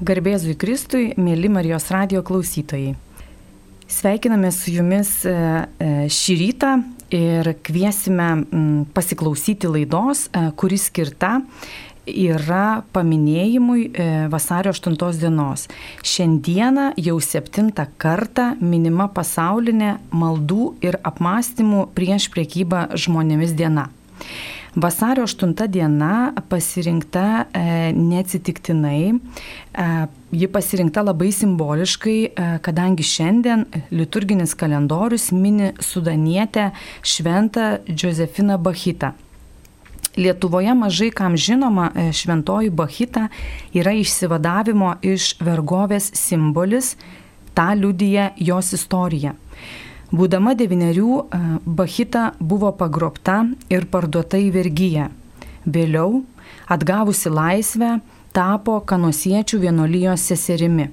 [0.00, 2.94] Garbėzui Kristui, mėly Marijos radio klausytojai.
[3.90, 5.32] Sveikiname su jumis e,
[5.76, 6.70] e, šį rytą
[7.12, 8.30] ir kviesime
[8.96, 11.42] pasiklausyti laidos, e, kuris skirta
[12.08, 13.90] yra paminėjimui
[14.32, 15.66] vasario 8 dienos.
[16.00, 23.90] Šiandieną jau septintą kartą minima pasaulinė maldų ir apmąstymų prieš priekybą žmonėmis diena.
[24.76, 29.14] Vasario 8 diena pasirinkta e, neatsitiktinai,
[29.74, 29.86] e,
[30.30, 36.70] ji pasirinkta labai simboliškai, e, kadangi šiandien liturginis kalendorius mini sudanietę
[37.02, 39.12] šventą Josefiną Bachitą.
[40.16, 43.28] Lietuvoje mažai kam žinoma e, šventoji Bachita
[43.74, 46.94] yra išsivadavimo iš vergovės simbolis,
[47.54, 49.34] tą liudyja jos istorija.
[50.10, 55.10] Būdama devyniarių, e, Bahita buvo pagrobta ir parduota į vergyją.
[55.66, 56.24] Vėliau,
[56.66, 58.00] atgavusi laisvę,
[58.32, 60.88] tapo kanosiečių vienolyjos seserimi.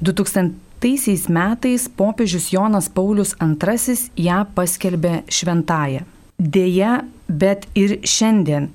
[0.00, 6.06] 2000 metais popiežius Jonas Paulius II ją paskelbė šventąją.
[6.38, 8.70] Deja, bet ir šiandien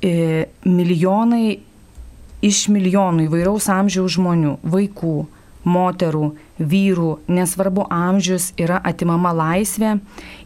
[0.00, 1.60] e, milijonai
[2.42, 5.16] iš milijonų įvairaus amžiaus žmonių, vaikų,
[5.64, 9.96] moterų, vyrų, nesvarbu amžius, yra atimama laisvė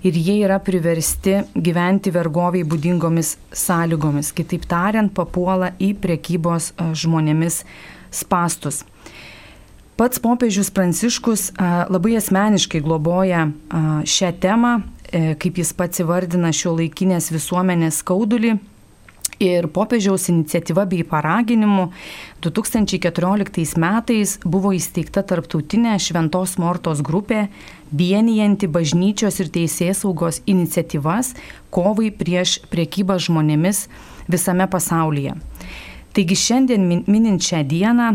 [0.07, 4.33] ir jie yra priversti gyventi vergoviai būdingomis sąlygomis.
[4.37, 7.63] Kitaip tariant, papuola į priekybos žmonėmis
[8.15, 8.85] spastus.
[9.97, 11.55] Pats popiežius Pranciškus
[11.89, 13.47] labai asmeniškai globoja
[14.05, 18.59] šią temą, e, kaip jis pats įvardina šio laikinės visuomenės skaudulį
[19.37, 21.91] Ir popiežiaus iniciatyva bei paraginimu
[22.41, 27.51] 2014 metais buvo įsteigta tarptautinė Šventos Mortos grupė,
[27.93, 31.35] vienijanti bažnyčios ir teisės saugos iniciatyvas
[31.69, 33.83] kovai prieš priekybą žmonėmis
[34.33, 35.37] visame pasaulyje.
[36.17, 38.15] Taigi šiandien minint šią dieną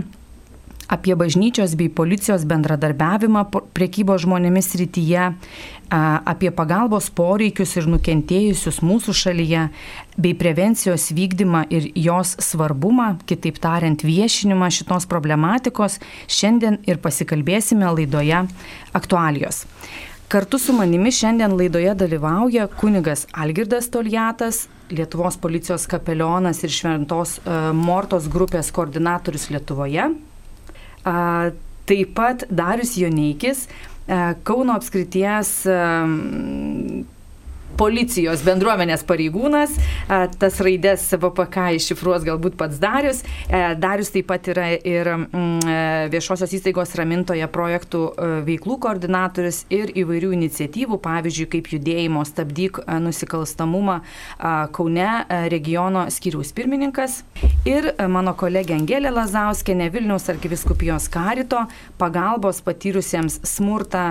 [0.92, 3.46] apie bažnyčios bei policijos bendradarbiavimą
[3.78, 5.30] priekybo žmonėmis rytyje,
[5.92, 9.66] apie pagalbos poreikius ir nukentėjusius mūsų šalyje,
[10.16, 16.00] bei prevencijos vykdymą ir jos svarbumą, kitaip tariant, viešinimą šitos problematikos,
[16.32, 18.46] šiandien ir pasikalbėsime laidoje
[18.96, 19.66] aktualijos.
[20.32, 27.38] Kartu su manimi šiandien laidoje dalyvauja kunigas Algirdas Toljatas, Lietuvos policijos kapelionas ir Šventos
[27.76, 30.08] Mortos grupės koordinatorius Lietuvoje.
[31.04, 33.66] Taip pat Darius Joneikis,
[34.44, 35.68] Kauno apskrities
[37.82, 39.74] policijos bendruomenės pareigūnas,
[40.38, 43.24] tas raidės VPK iššifruos galbūt pats Darius.
[43.50, 45.78] E, Darius taip pat yra ir mm, e,
[46.14, 54.00] viešosios įstaigos ramintoje projektų e, veiklų koordinatorius ir įvairių iniciatyvų, pavyzdžiui, kaip judėjimo stabdyk nusikalstamumą
[54.76, 55.10] Kaune
[55.52, 57.22] regiono skyriaus pirmininkas.
[57.68, 61.64] Ir mano kolegė Angelė Lazauskė, Vilniaus arkiviskupijos karito,
[62.02, 64.06] pagalbos patyrusiems smurtą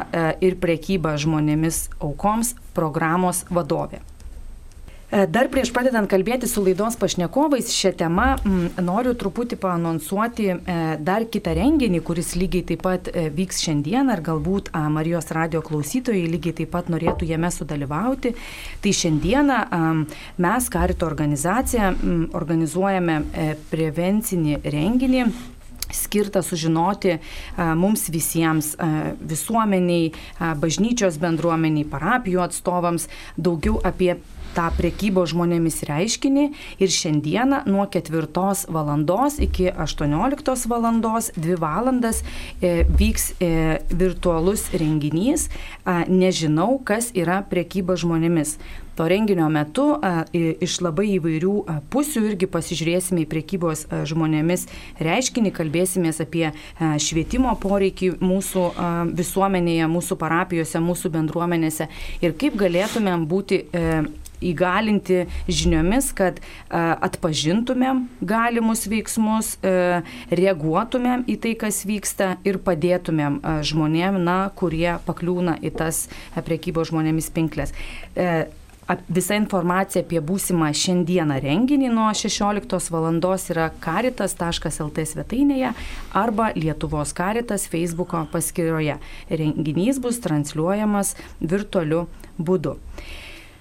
[0.44, 4.00] ir prekybą žmonėmis aukoms programos vadovė.
[5.10, 8.26] E, dar prieš pradedant kalbėti su laidos pašnekovais šią temą,
[8.78, 14.22] noriu truputį paanonsuoti e, dar kitą renginį, kuris lygiai taip pat e, vyks šiandien, ar
[14.22, 18.36] galbūt Marijos radio klausytojai lygiai taip pat norėtų jame sudalyvauti.
[18.80, 19.58] Tai šiandieną
[20.38, 21.90] mes, Karito organizacija,
[22.38, 23.18] organizuojame
[23.72, 25.24] prevencinį renginį
[25.96, 27.18] skirta sužinoti
[27.78, 28.74] mums visiems,
[29.20, 30.10] visuomeniai,
[30.60, 33.08] bažnyčios bendruomeniai, parapijų atstovams
[33.38, 34.16] daugiau apie
[34.56, 36.46] tą priekybos žmonėmis reiškinį
[36.82, 38.28] ir šiandieną nuo 4
[38.72, 42.22] valandos iki 18 valandos 2 valandas
[42.60, 43.52] e, vyks e,
[43.90, 45.48] virtualus renginys
[46.08, 48.58] Nežinau, kas yra priekyba žmonėmis.
[48.98, 54.66] To renginio metu a, iš labai įvairių a, pusių irgi pasižiūrėsime į priekybos a, žmonėmis
[55.00, 56.54] reiškinį, kalbėsimės apie a,
[57.00, 61.88] švietimo poreikį mūsų a, visuomenėje, mūsų parapijose, mūsų bendruomenėse
[62.20, 64.02] ir kaip galėtumėm būti e,
[64.40, 66.40] įgalinti žiniomis, kad
[66.70, 69.56] atpažintumėm galimus veiksmus,
[70.30, 76.06] reaguotumėm į tai, kas vyksta ir padėtumėm žmonėm, na, kurie pakliūna į tas
[76.46, 77.76] priekybos žmonėmis pinklės.
[78.14, 78.48] E,
[79.06, 83.06] Visa informacija apie būsimą šiandieną renginį nuo 16 val.
[83.54, 85.70] yra karitas.lt svetainėje
[86.10, 88.98] arba Lietuvos karitas Facebook'o paskyroje.
[89.30, 92.08] Renginys bus transliuojamas virtualiu
[92.38, 92.80] būdu.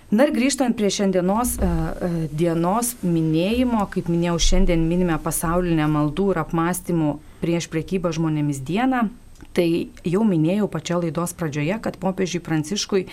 [0.09, 6.39] Na ir grįžtant prie šiandienos uh, dienos minėjimo, kaip minėjau, šiandien minime pasaulinę maldų ir
[6.41, 7.11] apmąstymų
[7.43, 9.07] prieš priekybą žmonėmis dieną.
[9.55, 9.65] Tai
[10.05, 13.05] jau minėjau pačio laidos pradžioje, kad popiežiui Pranciškui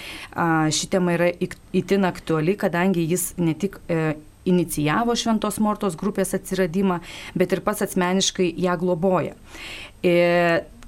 [0.76, 4.16] ši tema yra itin aktuali, kadangi jis ne tik e,
[4.46, 7.00] inicijavo Šventos Mortos grupės atsiradimą,
[7.38, 9.36] bet ir pats asmeniškai ją globoja.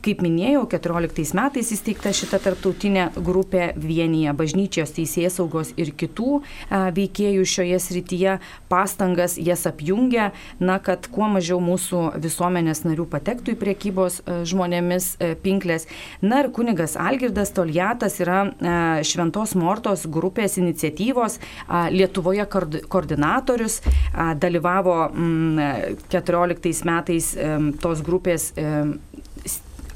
[0.09, 6.39] Kaip minėjau, 14 metais įsteigta šita tarptautinė grupė vienyje bažnyčios teisės saugos ir kitų
[6.97, 8.37] veikėjų šioje srityje
[8.71, 10.31] pastangas jas apjungia,
[10.65, 14.17] na, kad kuo mažiau mūsų visuomenės narių patektų į priekybos
[14.49, 15.11] žmonėmis
[15.45, 15.85] pinklės.
[16.25, 18.47] Na ir kunigas Algirdas Toljatas yra
[19.05, 21.37] Šventos Mortos grupės iniciatyvos
[21.93, 23.83] Lietuvoje koordinatorius,
[24.41, 24.97] dalyvavo
[26.17, 27.31] 14 metais
[27.85, 28.55] tos grupės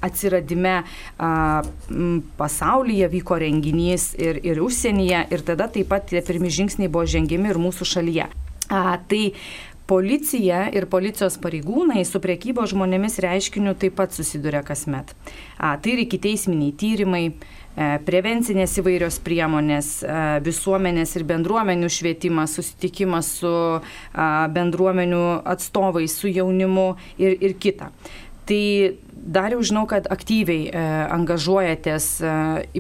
[0.03, 1.33] atsiradime a,
[2.39, 7.53] pasaulyje vyko renginys ir, ir užsienyje ir tada taip pat tie pirmi žingsniai buvo žengiami
[7.53, 8.31] ir mūsų šalyje.
[8.73, 9.25] A, tai
[9.93, 15.11] Policija ir policijos pareigūnai su priekybo žmonėmis reiškiniu taip pat susiduria kasmet.
[15.59, 20.15] A, tai ir iki teisminiai tyrimai, e, prevencinės įvairios priemonės, e,
[20.47, 23.55] visuomenės ir bendruomenių švietimas, susitikimas su
[24.57, 27.91] bendruomenių atstovais, su jaunimu ir, ir kita.
[28.49, 28.63] Tai
[29.23, 30.81] Dar jau žinau, kad aktyviai e,
[31.15, 32.31] angažuojatės, e,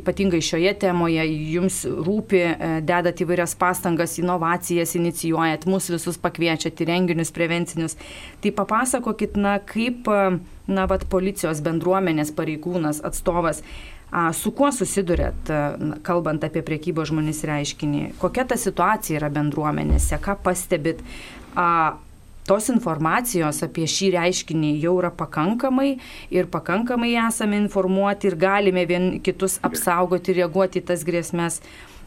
[0.00, 1.22] ypatingai šioje temoje,
[1.52, 7.94] jums rūpi, e, dedat įvairias pastangas, inovacijas, inicijuojat, mus visus pakviečiat į renginius prevencinius.
[8.42, 10.36] Tai papasakokit, na, kaip, e,
[10.66, 13.62] na, vat, policijos bendruomenės pareigūnas, atstovas,
[14.10, 15.64] a, su kuo susidurėt, a,
[16.02, 21.06] kalbant apie priekybos žmonės reiškinį, kokia ta situacija yra bendruomenėse, ką pastebit.
[21.54, 22.00] A,
[22.48, 25.94] tos informacijos apie šį reiškinį jau yra pakankamai
[26.34, 31.62] ir pakankamai esame informuoti ir galime vien kitus apsaugoti ir reaguoti į tas grėsmės.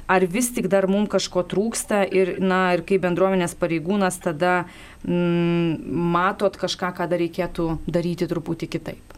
[0.05, 4.67] Ar vis tik dar mums kažko trūksta ir, na, ir kaip bendruomenės pareigūnas tada
[5.01, 5.79] mm,
[6.13, 9.15] matot kažką, ką dar reikėtų daryti truputį kitaip?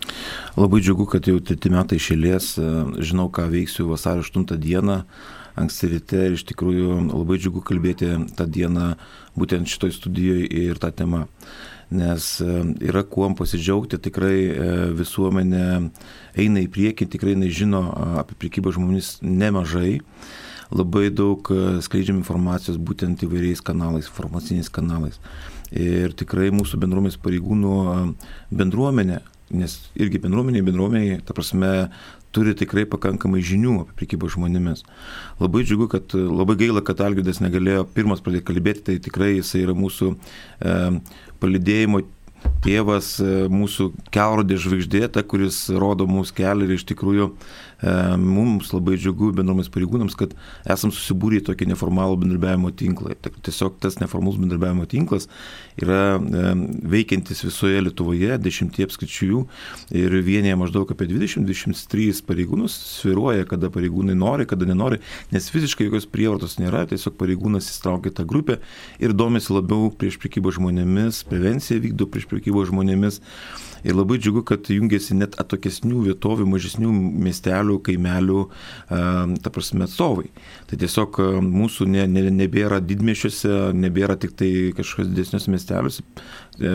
[0.56, 2.54] Labai džiugu, kad jau treti metai išėlės,
[3.04, 5.02] žinau, ką veiksiu vasario 8 dieną
[5.58, 8.92] anksti ryte ir iš tikrųjų labai džiugu kalbėti tą dieną
[9.38, 11.26] būtent šitoj studijoje ir tą temą.
[11.88, 15.68] Nes e, yra kuom pasidžiaugti, tikrai e, visuomenė
[16.36, 17.86] eina į priekį, tikrai nežino
[18.20, 20.02] apie priekybą žmonėmis nemažai.
[20.76, 25.22] Labai daug e, skleidžiam informacijos būtent įvairiais kanalais, informaciniais kanalais.
[25.72, 27.78] Ir tikrai mūsų bendruomenės pareigūnų
[28.52, 29.22] bendruomenė,
[29.54, 31.90] nes irgi bendruomeniai, bendruomeniai, ta prasme,
[32.36, 34.84] turi tikrai pakankamai žinių apie prekybą žmonėmis.
[35.42, 39.76] Labai džiugu, kad labai gaila, kad Algidas negalėjo pirmas pradėti kalbėti, tai tikrai jisai yra
[39.78, 40.78] mūsų e,
[41.42, 42.04] palidėjimo
[42.66, 47.32] tėvas, e, mūsų kelrodė žvaigždė, ta, kuris rodo mūsų kelią ir iš tikrųjų
[48.18, 50.34] mums labai džiugu bendromis pareigūnams, kad
[50.66, 53.14] esam susibūrę į tokį neformalų bendradarbiavimo tinklą.
[53.46, 55.28] Tiesiog tas neformalus bendradarbiavimo tinklas
[55.78, 56.54] yra e,
[56.90, 59.44] veikiantis visoje Lietuvoje, dešimtie apskričių
[59.98, 65.00] ir vienyje maždaug apie 20-23 pareigūnus sviruoja, kada pareigūnai nori, kada nenori,
[65.32, 68.58] nes fiziškai jokios prievartos nėra, tiesiog pareigūnas įstraukia tą grupę
[69.04, 73.22] ir domisi labiau prieš prekybą žmonėmis, prevenciją vykdo prieš prekybą žmonėmis.
[73.86, 76.92] Ir labai džiugu, kad jungiasi net atokesnių vietovių, mažesnių
[77.28, 78.44] miestelių, kaimelių,
[78.90, 80.32] ta prasme, atstovai.
[80.70, 86.06] Tai tiesiog mūsų ne, ne, nebėra didmešiuose, nebėra tik tai kažkokios didesniuose miesteliuose,
[86.60, 86.74] e,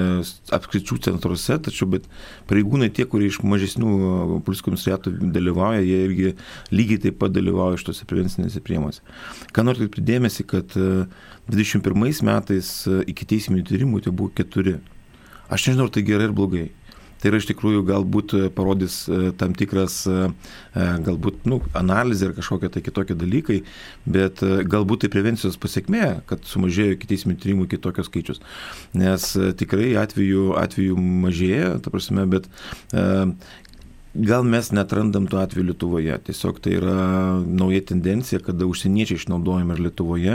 [0.56, 2.06] apskričių centruose, tačiau bet
[2.50, 3.93] pareigūnai tie, kurie iš mažesnių
[4.46, 6.32] policijos komisariatų dalyvauja, jie irgi
[6.75, 9.02] lygiai taip pat dalyvauja iš tose prevencinėse priemonėse.
[9.52, 10.76] Ką noriu atkreipti dėmesį, kad
[11.50, 14.78] 21 e, metais e, iki teisminių tyrimų tai buvo keturi.
[15.52, 16.70] Aš nežinau, ar tai gerai ar blogai.
[17.22, 20.24] Tai yra iš tikrųjų galbūt e, parodys e, tam tikras e,
[21.06, 23.60] galbūt nu, analizė ar kažkokie tai kitokie dalykai,
[24.10, 28.43] bet galbūt tai prevencijos pasiekmė, kad sumažėjo iki teisminių tyrimų kitokios skaičius.
[28.98, 29.29] Nes
[29.60, 32.50] tikrai atveju, atveju mažėja, ta prasme, bet
[34.12, 36.96] Gal mes netrandam tų atvejų Lietuvoje, tiesiog tai yra
[37.40, 40.34] nauja tendencija, kada užsieniečiai išnaudojami ir Lietuvoje,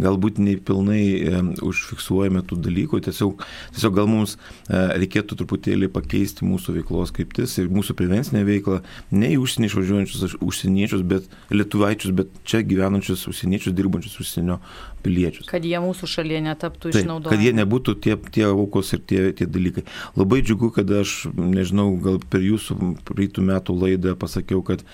[0.00, 3.44] galbūt nepilnai e, užfiksuojame tų dalykų, tiesiog,
[3.76, 8.80] tiesiog gal mums e, reikėtų truputėlį pakeisti mūsų veiklos kryptis ir mūsų prevencinę veiklą,
[9.12, 14.62] ne į užsienį išvažiuojančius užsieniečius, bet lietuvaičius, bet čia gyvenančius užsieniečius, dirbančius užsienio
[15.04, 15.48] piliečius.
[15.50, 17.32] Kad jie mūsų šalyje netaptų išnaudojami.
[17.32, 19.84] Kad jie nebūtų tie, tie aukos ir tie, tie dalykai.
[20.18, 22.78] Labai džiugu, kad aš, nežinau, gal per jūsų
[23.08, 24.84] praeitų metų laidą pasakiau, kad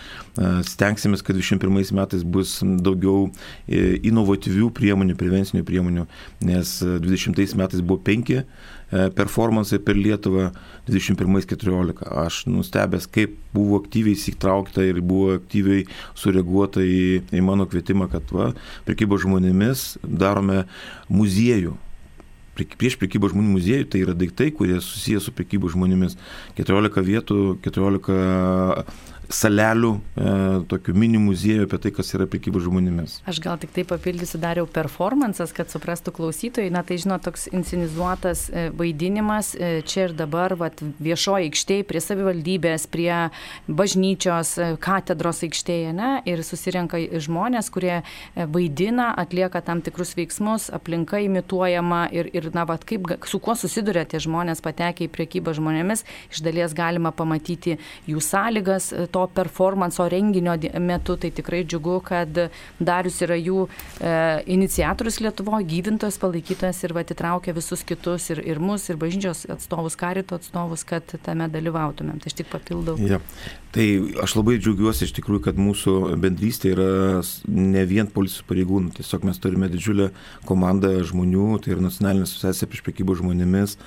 [0.69, 3.29] stengsimės, kad 21 metais bus daugiau
[3.67, 6.07] e, inovatyvių priemonių, prevencinių priemonių,
[6.47, 8.45] nes 20 metais buvo 5 e,
[9.17, 10.51] performansai per Lietuvą
[10.89, 12.05] 21-14.
[12.25, 15.87] Aš nustebęs, kaip buvo aktyviai įsitraukta ir buvo aktyviai
[16.19, 18.53] sureaguota į, į mano kvietimą, kad va,
[18.89, 20.65] prekybo žmonėmis darome
[21.13, 21.79] muziejų
[22.55, 26.15] prieš prekybos žmonių muziejų, tai yra daiktai, kurie susiję su prekybos žmonėmis.
[26.55, 28.85] 14 vietų, 14
[29.33, 30.33] salelių, e,
[30.71, 33.21] tokių mini muziejų apie tai, kas yra prekyba žmonėmis.
[33.31, 36.73] Aš gal tik tai papildysiu, dariau performances, kad suprastų klausytojai.
[36.75, 42.03] Na tai žinot, toks inscenizuotas e, vaidinimas e, čia ir dabar, vat, viešoje aikštėje, prie
[42.03, 43.13] savivaldybės, prie
[43.69, 44.55] bažnyčios,
[44.85, 46.11] katedros aikštėje, ne?
[46.29, 48.03] Ir susirenka žmonės, kurie
[48.35, 54.05] vaidina, atlieka tam tikrus veiksmus, aplinka imituojama ir, ir na, vat, kaip, su kuo susiduria
[54.09, 57.79] tie žmonės patekę į priekybą žmonėmis, iš dalies galima pamatyti
[58.11, 62.39] jų sąlygas to performanso renginio metu, tai tikrai džiugu, kad
[62.83, 64.15] Darius yra jų e,
[64.57, 70.39] iniciatorius Lietuvoje, gyvintojas, palaikytojas ir atitraukia visus kitus ir, ir mus, ir bažnyčios atstovus, karito
[70.41, 72.19] atstovus, kad tame dalyvautumėm.
[72.19, 72.99] Tai aš tik papildau.
[73.07, 73.21] Ja.
[73.75, 73.87] Tai
[74.23, 76.91] aš labai džiaugiuosi iš tikrųjų, kad mūsų bendrystė yra
[77.51, 80.11] ne vien policijos pareigūnų, tiesiog mes turime didžiulę
[80.49, 83.79] komandą žmonių, tai yra nacionalinė asociacija prieš prekybą žmonėmis.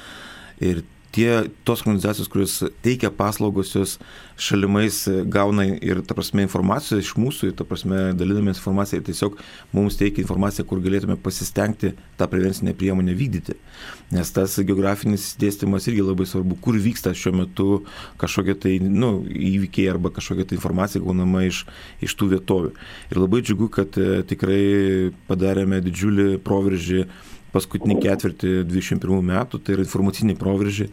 [0.64, 0.84] Ir
[1.18, 3.96] tie, tos organizacijos, kurios teikia paslaugos, jos
[4.38, 5.00] šalimais
[5.34, 9.40] gauna ir, ta prasme, informaciją iš mūsų, ir, ta prasme, dalinamės informaciją ir tiesiog
[9.74, 13.58] mums teikia informaciją, kur galėtume pasistengti tą prevencinę priemonę vykdyti.
[14.14, 17.70] Nes tas geografinis dėstymas irgi labai svarbu, kur vyksta šiuo metu
[18.22, 21.64] kažkokie tai, nu, įvykiai arba kažkokia tai informacija gaunama iš,
[22.06, 22.76] iš tų vietovių.
[23.10, 24.62] Ir labai džiugu, kad e, tikrai
[25.28, 27.08] padarėme didžiulį proveržį
[27.58, 30.92] paskutinį ketvirtį 21 metų, tai yra informaciniai proveržiai.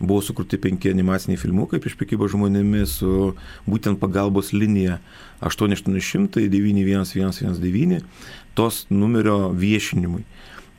[0.00, 3.34] Buvo sukurti penki animaciniai filmukai prieš prekybą žmonėmis su
[3.68, 4.96] būtent pagalbos linija
[5.44, 8.00] 8800 91119
[8.56, 10.24] tos numerio viešinimui.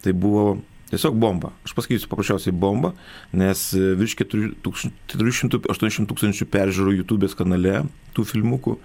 [0.01, 0.45] Tai buvo
[0.91, 1.53] Tiesiog bomba.
[1.63, 2.89] Aš pasakysiu paprasčiausiai bomba,
[3.31, 8.77] nes virš 480 tūkstančių peržiūrų YouTube'ės kanale tų filmukų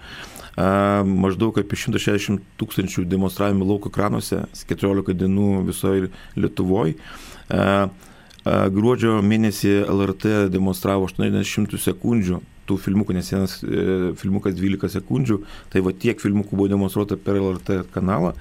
[0.57, 6.97] maždaug apie 160 tūkstančių demonstravimų lauko ekranuose, 14 dienų visoje Lietuvoje.
[8.47, 15.37] Gruodžio mėnesį LRT demonstravo 80 sekundžių tų filmukų, nes vienas e, filmukas 12 sekundžių,
[15.71, 18.33] tai va tiek filmukų buvo demonstruota per LRT kanalą.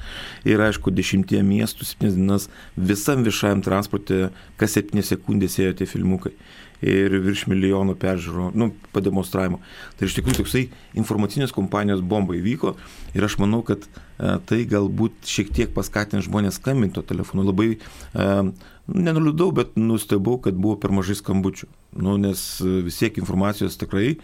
[0.48, 6.34] Ir aišku, dešimtie miestų, 7 dienas visam viešajam transporte kas 7 sekundės ėjo tie filmukai
[6.84, 9.60] ir virš milijono peržiūrų, nu, pademonstravimo.
[9.96, 10.64] Tai iš tikrųjų toksai
[10.98, 12.74] informacinės kompanijos bomba įvyko
[13.16, 17.46] ir aš manau, kad e, tai galbūt šiek tiek paskatins žmonės skambinti to telefonu.
[17.48, 18.28] Labai e,
[18.86, 21.70] nenuliūdau, bet nustebau, kad buvo per mažai skambučių.
[21.96, 24.16] Nu, nes vis tiek informacijos tikrai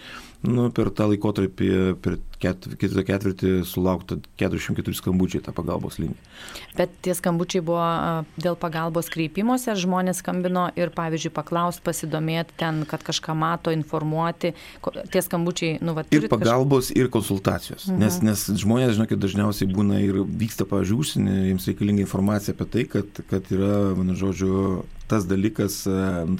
[0.42, 1.68] nu, per tą laikotarpį,
[2.02, 6.18] per kitą ketvirtį sulaukta 404 skambučiai tą pagalbos liniją.
[6.78, 7.84] Bet tie skambučiai buvo
[8.42, 14.54] dėl pagalbos kreipimuose, ar žmonės skambino ir, pavyzdžiui, paklausti, pasidomėti ten, kad kažką mato, informuoti.
[15.14, 16.98] Tie skambučiai, nu, va, ir pagalbos, kažką...
[16.98, 17.86] ir konsultacijos.
[17.86, 18.02] Mhm.
[18.02, 22.88] Nes, nes žmonės, žinokit, dažniausiai būna ir vyksta, pavyzdžiui, užsienį, jiems reikalinga informacija apie tai,
[22.96, 25.82] kad, kad yra, mano žodžiu, tas dalykas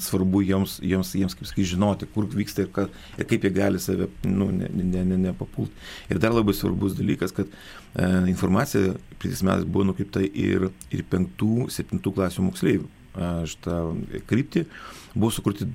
[0.07, 2.87] svarbu jiems, jiems, jiems kaip sakai, žinoti, kur vyksta ir, ka,
[3.19, 4.83] ir kaip jie gali save nu, nepapulti.
[4.83, 10.25] Ne, ne, ne, ir dar labai svarbus dalykas, kad e, informacija prieš metais buvo nukreipta
[10.25, 12.91] ir, ir penktų, septintų klasių moksleivių.
[13.13, 13.81] Aš tą
[14.25, 14.65] kryptį
[15.13, 15.67] buvo sukurti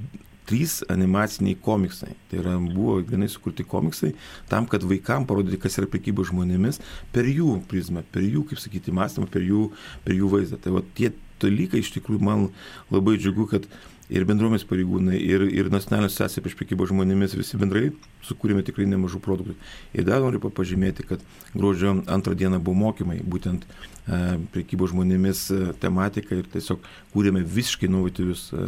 [0.47, 2.15] trys animaciniai komiksai.
[2.29, 4.13] Tai yra, buvo vienai sukurti komiksai
[4.49, 6.79] tam, kad vaikam parodyti, kas yra prekyba žmonėmis
[7.15, 9.67] per jų prizmę, per jų, kaip sakyti, mąstymą, per jų,
[10.05, 10.61] per jų vaizdą.
[10.63, 11.11] Tai va, tie
[11.43, 12.49] dalykai iš tikrųjų man
[12.93, 13.67] labai džiugu, kad
[14.07, 17.89] ir bendruomės pareigūnai, ir, ir nacionalinė asociacija prieš prekybą žmonėmis visi bendrai
[18.27, 19.55] sukūrėme tikrai nemažų produktų.
[19.95, 25.61] Ir dar noriu pažymėti, kad gruodžio antrą dieną buvo mokymai, būtent e, prekybos žmonėmis e,
[25.81, 28.67] tematika ir tiesiog kūrėme visiškai inovatyvius e,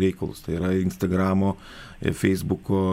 [0.00, 0.44] reikalus.
[0.44, 1.54] Tai yra Instagramo,
[2.12, 2.84] Facebooko,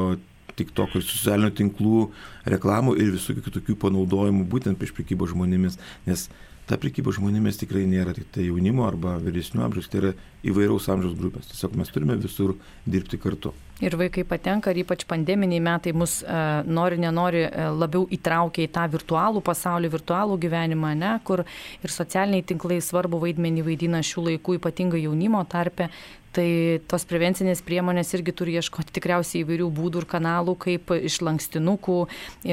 [0.55, 2.05] TikTok ir socialinių tinklų
[2.53, 5.79] reklamų ir visų kitokių panaudojimų būtent prieš prekybą žmonėmis.
[6.07, 6.29] Nes
[6.71, 10.11] ta prekyba žmonėmis tikrai nėra tik tai jaunimo arba vyresnių amžiaus, tai yra
[10.47, 11.49] įvairaus amžiaus grupės.
[11.51, 12.55] Tiesiog mes turime visur
[12.87, 13.51] dirbti kartu.
[13.81, 18.69] Ir vaikai patenka, ir ypač pandeminiai metai mus e, nori, nenori e, labiau įtraukia į
[18.75, 24.59] tą virtualų pasaulį, virtualų gyvenimą, ne, kur ir socialiniai tinklai svarbu vaidmenį vaidina šių laikų,
[24.61, 25.89] ypatingai jaunimo tarpe,
[26.31, 26.47] Tai
[26.87, 31.97] tos prevencinės priemonės irgi turi ieškoti tikriausiai įvairių būdų ir kanalų, kaip iš lankstinukų,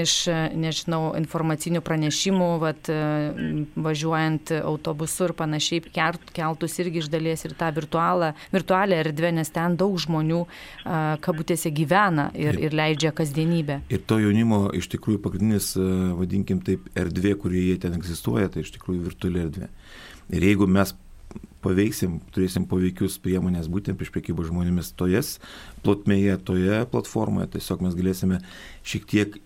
[0.02, 0.14] iš,
[0.58, 2.90] nežinau, informacinių pranešimų, vat,
[3.78, 9.78] važiuojant autobusu ir panašiai, keltus irgi iš dalies ir tą virtualią, virtualią erdvę, nes ten
[9.78, 10.42] daug žmonių
[11.22, 13.84] kabutėse gyvena ir, ir leidžia kasdienybę.
[13.94, 15.74] Ir to jaunimo iš tikrųjų pagrindinis,
[16.18, 19.70] vadinkim taip, erdvė, kurie jie ten egzistuoja, tai iš tikrųjų virtuali erdvė.
[20.34, 20.92] Ir jeigu mes
[21.64, 25.20] paveiksim, turėsim poveikius priemonės būtent prieš priekybą žmonėmis toje
[25.84, 28.40] plotmėje, toje platformoje, tiesiog mes galėsime
[28.86, 29.36] šiek tiek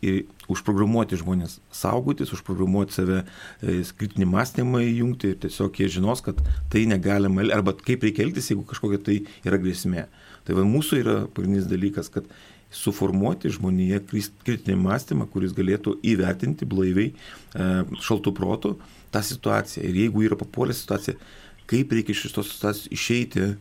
[0.52, 3.23] užprogramuoti žmonės saugotis, užprogramuoti save,
[3.62, 6.40] e, kritinį mąstymą įjungti ir tiesiog jie žinos, kad
[6.73, 10.09] tai negalima, arba kaip reikia elgtis, jeigu kažkokia tai yra grėsmė.
[10.47, 12.28] Tai va mūsų yra pagrindinis dalykas, kad
[12.73, 14.00] suformuoti žmonėje
[14.47, 17.71] kritinį mąstymą, kuris galėtų įvertinti blaiviai e,
[18.04, 18.76] šaltų protų
[19.12, 19.85] tą situaciją.
[19.87, 21.19] Ir jeigu yra papuolę situacija,
[21.71, 23.52] kaip reikia iš šitos situacijos išeiti,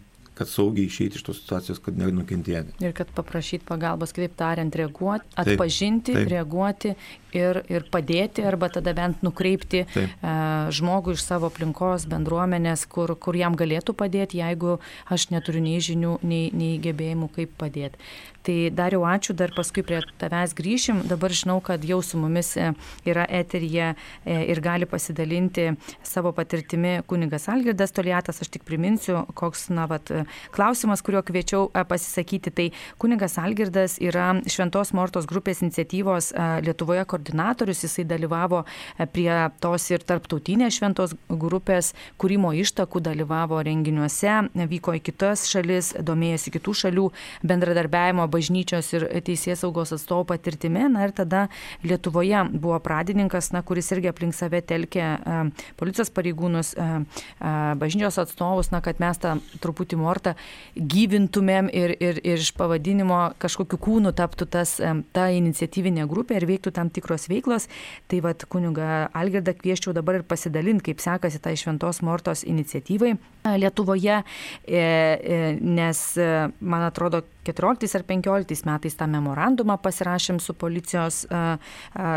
[0.41, 2.73] kad saugiai išeiti iš tos situacijos, kad nenukentėti.
[2.81, 6.31] Ir kad paprašyti pagalbos, kaip tariant, reaguoti, atpažinti, taip, taip.
[6.31, 6.93] reaguoti
[7.37, 10.15] ir, ir padėti, arba tada bent nukreipti Taip.
[10.23, 14.79] uh, žmogų iš savo aplinkos, bendruomenės, kur, kur jam galėtų padėti, jeigu
[15.13, 18.01] aš neturiu nei žinių, nei, nei gebėjimų, kaip padėti.
[18.41, 21.03] Tai dar jau ačiū, dar paskui prie tavęs grįšim.
[21.09, 22.71] Dabar žinau, kad jau su mumis e,
[23.05, 25.71] yra eterija e, ir gali pasidalinti
[26.03, 28.41] savo patirtimi kunigas Algirdas Toliatas.
[28.41, 30.09] Aš tik priminsiu, koks, na, vat,
[30.55, 32.55] klausimas, kuriuo kviečiau pasisakyti.
[32.57, 32.67] Tai
[33.01, 36.31] kunigas Algirdas yra Šventos Mortos grupės iniciatyvos
[36.65, 39.29] Lietuvoje koordinatorius jisai dalyvavo e, prie
[39.61, 44.37] tos ir tarptautinės šventos grupės kūrimo ištakų, dalyvavo renginiuose,
[44.71, 47.07] vyko į kitas šalis, domėjosi kitų šalių
[47.47, 50.87] bendradarbiavimo bažnyčios ir teisės saugos atstovų patirtimi.
[50.91, 51.47] Na ir tada
[51.85, 55.41] Lietuvoje buvo pradininkas, na, kuris irgi aplink save telkė e,
[55.79, 56.89] policijos pareigūnus, e,
[57.81, 60.35] bažnyčios atstovus, na, kad mes tą truputį mortą
[60.75, 64.77] gyvintumėm ir, ir, ir iš pavadinimo kažkokiu kūnu taptų tas,
[65.15, 67.67] ta iniciatyvinė grupė ir veiktų tam tikros veiklos.
[68.11, 73.15] Tai vad kuniga Algirdą kvieščiau dabar ir pasidalinti, kaip sekasi tai Šventos Mortos iniciatyvai
[73.57, 74.21] Lietuvoje,
[74.67, 76.01] e, e, nes
[76.59, 81.23] man atrodo 14 ar 15 metais tą memorandumą pasirašėm su, policijos,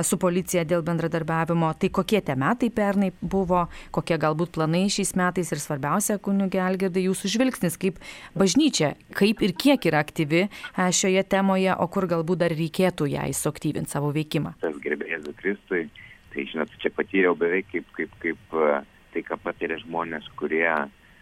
[0.04, 1.73] su policija dėl bendradarbiavimo.
[1.81, 3.64] Tai kokie tie metai pernai buvo,
[3.95, 8.00] kokie galbūt planai šiais metais ir svarbiausia, kunigė Algirdai, jūsų žvilgsnis kaip
[8.37, 13.97] bažnyčia, kaip ir kiek yra aktyvi šioje temoje, o kur galbūt dar reikėtų ją įsaktyvinti
[13.97, 14.57] savo veikimą.
[14.61, 15.87] Tas gerbėjas Kristui,
[16.35, 18.59] tai žinot, čia patyriau beveik kaip, kaip, kaip
[19.14, 20.69] tai, ką patiria žmonės, kurie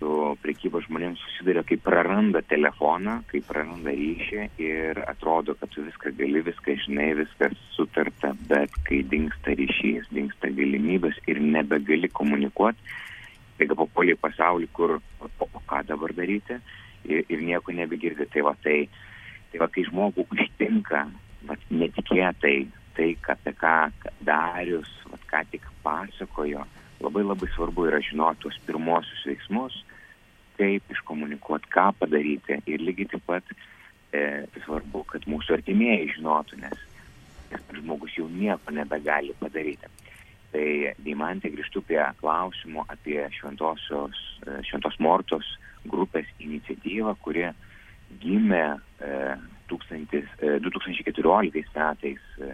[0.02, 6.14] su prekyba žmonėms susiduria, kai praranda telefoną, kai praranda ryšį ir atrodo, kad tu viską
[6.18, 12.99] gali, viską žinai, viskas sutarta, bet kai dinksta ryšys, dinksta galimybės ir nebegali komunikuoti,
[13.61, 16.59] taiga papuoliai pasaulį, kur o, o ką dabar daryti
[17.06, 18.26] ir, ir nieko nebegirdi.
[18.35, 18.80] Tai va, tai,
[19.52, 21.04] tai va, kai žmogų ištinka
[21.47, 22.56] va, netikėtai
[22.99, 23.76] tai, apie ką
[24.26, 26.67] Darius va, ką tik pasakojo,
[27.02, 29.78] labai labai svarbu yra žinoti tuos pirmosius veiksmus,
[30.58, 32.58] kaip iškomunikuoti, ką padaryti.
[32.71, 33.52] Ir lygiai taip pat
[34.12, 36.84] e, svarbu, kad mūsų artimieji žinotų, nes,
[37.52, 39.91] nes žmogus jau nieko nebegali padaryti.
[40.52, 40.67] Tai
[41.00, 45.54] Deimantė grįžtų prie klausimo apie šventosios, e, šventos Mortos
[45.88, 47.49] grupės iniciatyvą, kuri
[48.23, 48.67] gimė
[49.00, 49.17] e,
[49.73, 52.52] 1000, e, 2014 metais e,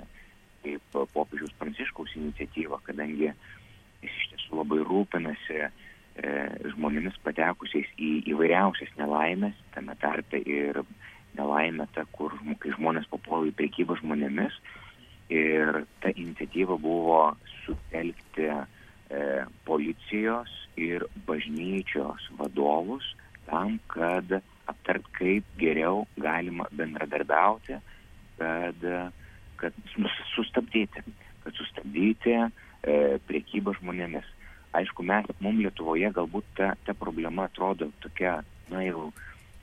[0.62, 5.70] kaip popiežiaus Pranciškaus iniciatyva, kadangi jis iš tiesų labai rūpinasi E,
[6.72, 10.80] žmonėmis patekusiais į įvairiausias nelaimės, tame tarpe ir
[11.38, 14.56] nelaimė ta, kur kai žmonės papuola į prekybą žmonėmis.
[15.28, 17.20] Ir ta iniciatyva buvo
[17.66, 18.56] sutelkti e,
[19.68, 23.04] policijos ir bažnyčios vadovus
[23.48, 24.32] tam, kad
[24.68, 27.76] aptart, kaip geriau galima bendradarbiauti,
[28.38, 28.88] kad,
[29.60, 29.78] kad
[30.34, 31.04] sustabdyti,
[31.44, 32.48] kad sustabdyti e,
[33.28, 34.28] priekybą žmonėmis
[34.78, 38.38] aišku, mes, mums Lietuvoje galbūt ta, ta problema atrodo tokia,
[38.72, 39.08] na jau,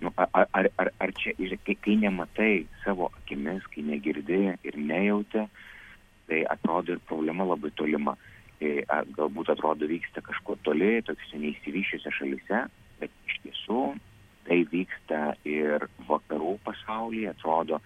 [0.02, 5.46] nu, ar, ar, ar, ar čia, kai, kai nematai savo akimis, kai negirdi ir nejauti,
[6.30, 8.16] tai atrodo ir problema labai tolima.
[8.60, 12.66] Tai, galbūt atrodo vyksta kažkur toli, tokiuose neįsivyšiuose šalise,
[13.02, 13.82] bet iš tiesų
[14.46, 17.82] tai vyksta ir vakarų pasaulyje, atrodo,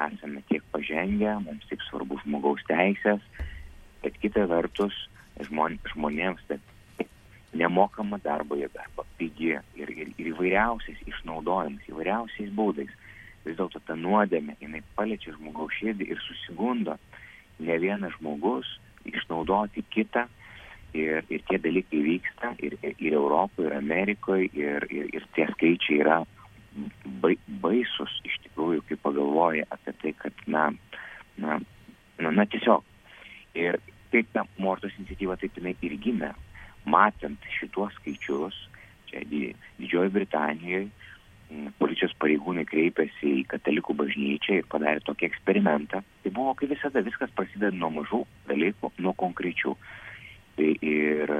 [0.00, 3.22] esame tiek pažengę, mums taip svarbu žmogaus teisės,
[4.02, 4.94] bet kita vertus
[5.48, 6.62] žmon, žmonėms, bet
[7.54, 12.92] nemokama darbo jėga arba pigi ir, ir, ir įvairiausiais išnaudojimais, įvairiausiais būdais.
[13.44, 16.96] Vis dėlto ta nuodėmė, jinai paliečia žmogaus širdį ir susigundo
[17.60, 18.68] ne vienas žmogus
[19.04, 20.26] išnaudoti kitą.
[20.94, 25.48] Ir, ir tie dalykai vyksta ir, ir, ir Europoje, ir Amerikoje, ir, ir, ir tie
[25.50, 26.20] skaičiai yra
[27.62, 30.68] baisus iš tikrųjų, kai pagalvoja apie tai, kad, na,
[31.42, 31.58] na,
[32.22, 32.86] na, na tiesiog.
[33.58, 33.80] Ir,
[34.14, 36.30] kaip ta Mortos iniciatyva taip jinai ir gimė.
[36.84, 38.56] Matant šituos skaičius,
[39.08, 40.88] čia Didžiojo Britanijoje,
[41.78, 46.00] policijos pareigūnai kreipėsi į katalikų bažnyčią ir padarė tokį eksperimentą.
[46.24, 49.76] Tai buvo kaip visada, viskas prasideda nuo mažų dalykų, nuo konkrečių.
[50.54, 51.30] Tai ir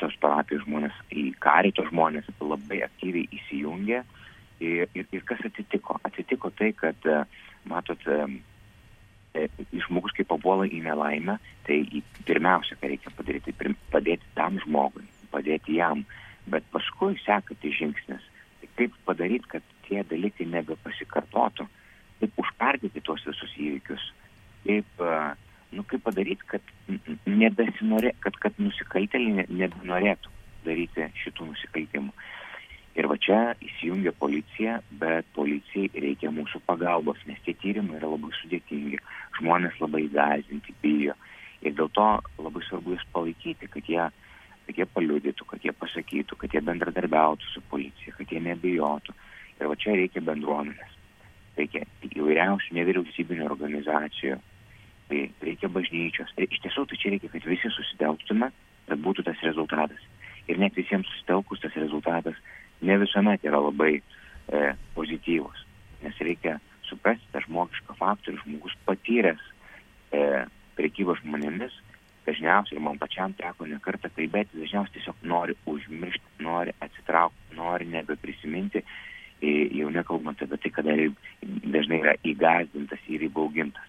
[0.00, 4.02] tos parapijos žmonės, į karito žmonės labai aktyviai įsijungė.
[4.62, 5.98] Ir, ir, ir kas atsitiko?
[6.06, 7.08] Atsitiko tai, kad,
[7.68, 8.26] matot, E,
[9.86, 11.80] žmogus, kai papuola į nelaimę, tai
[12.28, 16.04] pirmiausia, ką reikia padaryti, tai padėti tam žmogui, padėti jam,
[16.52, 18.26] bet paskui sekantis žingsnis.
[18.60, 21.68] Tai kaip padaryti, kad tie dalykai nebepasikartotų,
[22.20, 24.04] kaip užkardyti tuos visus įvykius,
[24.66, 25.02] kaip,
[25.72, 26.76] nu, kaip padaryti, kad,
[27.26, 30.30] nebesinorė, kad, kad nusikaltėliai nebenorėtų
[30.66, 32.12] daryti šitų nusikaltimų.
[32.92, 38.34] Ir va čia įsijungia policija, bet policijai reikia mūsų pagalbos, nes tie tyrimai yra labai
[38.36, 39.00] sudėtingi,
[39.38, 41.16] žmonės labai gazinti, bijo.
[41.64, 42.08] Ir dėl to
[42.42, 44.04] labai svarbu jūs palaikyti, kad jie,
[44.66, 49.16] kad jie paliudytų, kad jie pasakytų, kad jie bendradarbiautų su policija, kad jie nebijotų.
[49.56, 50.98] Ir va čia reikia bendruomenės.
[51.56, 54.36] Reikia įvairiausių nevyriausybinių organizacijų,
[55.08, 56.32] tai reikia bažnyčios.
[56.36, 58.52] Ir iš tiesų tai čia reikia, kad visi susitelktume,
[58.88, 60.10] kad būtų tas rezultatas.
[60.50, 62.36] Ir net visiems susitelkus tas rezultatas
[62.82, 65.64] ne visuomet yra labai e, pozityvus,
[66.02, 69.42] nes reikia suprasti tą žmogišką faktorių, žmogus patyręs
[70.12, 70.44] e,
[70.78, 71.74] prekybą žmonėmis,
[72.26, 78.82] dažniausiai ir man pačiam teko nekartą kalbėti, dažniausiai tiesiog nori užmiršti, nori atsitraukti, nori nebeprisiminti,
[79.42, 80.98] e, jau nekalbant apie tai, kada
[81.76, 83.88] dažnai yra įgazdintas ir įbaugintas.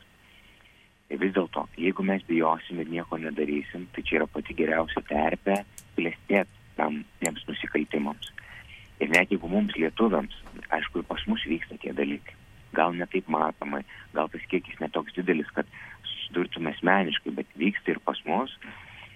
[1.14, 5.60] Ir vis dėlto, jeigu mes bijosim ir nieko nedarysim, tai čia yra pati geriausia terpė
[5.98, 8.32] klestėti tam tiems nusikaltimams.
[9.02, 10.36] Ir net jeigu mums lietuviams,
[10.76, 12.36] aišku, ir pas mus vyksta tie dalykai,
[12.78, 13.82] gal netaip matomai,
[14.14, 15.70] gal tas kiekis netoks didelis, kad
[16.10, 18.54] susidurtume asmeniškai, bet vyksta ir pas mus.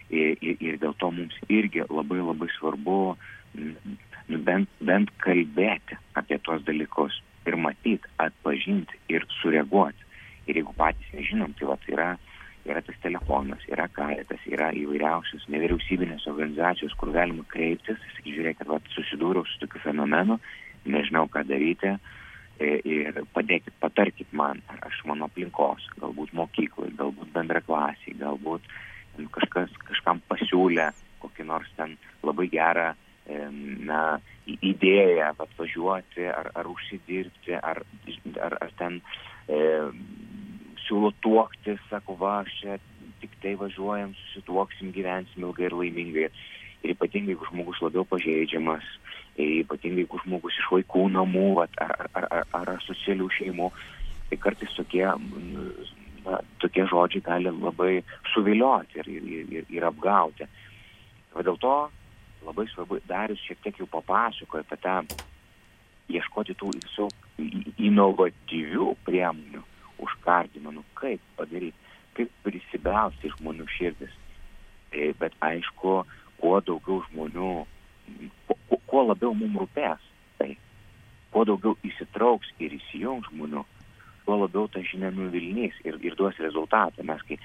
[0.07, 2.99] Ir, ir, ir dėl to mums irgi labai labai svarbu
[3.57, 10.05] nu, bent, bent kalbėti apie tuos dalykus ir matyti, atpažinti ir sureaguoti.
[10.47, 12.07] Ir jeigu patys nežinom, tai va, tai yra
[12.67, 18.79] yra tas telefonas, yra karitas, yra įvairiausios nevyriausybinės organizacijos, kur galima kreiptis, sakyti, žiūrėkit, va,
[18.95, 20.39] susidūriau su tokiu fenomenu,
[20.87, 27.33] nežinau ką daryti e, ir padėkit, patarkit man, ar aš mano aplinkos, galbūt mokyklai, galbūt
[27.35, 28.67] bendraklasiai, galbūt
[29.33, 30.91] kažkas kažkam pasiūlė
[31.23, 32.91] kokį nors ten labai gerą
[33.27, 37.81] na, idėją atvažiuoti ar, ar užsidirbti, ar,
[38.39, 39.01] ar, ar ten
[39.51, 39.59] e,
[40.87, 42.77] siūlo tuoktis, sako, va, aš čia
[43.21, 46.29] tik tai važiuojam, susituoksim, gyvensim ilgai ir laimingai.
[46.85, 48.85] Ir ypatingai, jeigu žmogus labiau pažeidžiamas,
[49.41, 53.69] ypatingai, jeigu žmogus iš vaikų namų ar, ar, ar, ar, ar socialių šeimų,
[54.29, 55.05] tai kartais tokie,
[56.25, 57.93] na, tokie žodžiai gali labai
[58.33, 60.47] suvilioti ir, ir, ir, ir apgauti.
[61.33, 61.77] O dėl to
[62.45, 64.99] labai svarbu, Darius šiek tiek jau papasakojo apie tą
[66.13, 67.09] ieškoti tų visų
[67.89, 69.65] inovatyvių priemonių
[70.03, 71.77] užkardimą, nu kaip padaryti,
[72.17, 74.13] kaip prisibelsti žmonių širdis.
[74.91, 75.99] E, bet aišku,
[76.41, 77.51] kuo daugiau žmonių,
[78.47, 80.03] kuo, kuo labiau mums rūpės,
[80.39, 80.53] tai
[81.33, 83.65] kuo daugiau įsitrauks ir įsijungs žmonių,
[84.25, 87.05] tuo labiau ta žinia nuvilnys ir, ir duos rezultatą.
[87.07, 87.39] Mes kai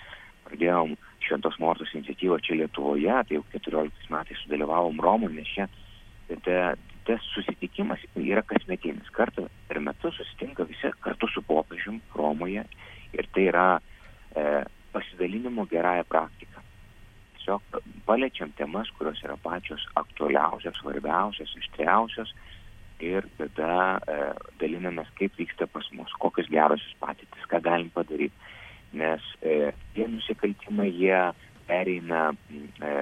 [0.46, 4.98] pradėjom Šventos Mortos iniciatyvą čia Lietuvoje, tai jau 14 metais sudalyvavom
[5.36, 5.68] nes čia
[6.44, 6.74] tai,
[7.06, 9.10] tas susitikimas yra kasmetinis.
[9.16, 12.64] Kartą per metus susitinka visi kartu su popiežium Romoje
[13.12, 13.66] ir tai yra
[14.36, 16.62] e, pasidalinimo gerąją praktiką.
[17.36, 22.34] Tiesiog paliečiam temas, kurios yra pačios aktualiausios, svarbiausios, ištriausios
[23.02, 24.18] ir tada e,
[24.62, 28.52] dalinamės, kaip vyksta pas mus, kokios gerosios patirtis, ką galim padaryti.
[28.92, 31.18] Nes e, tie nusikaltimai, jie
[31.66, 32.92] pereina e,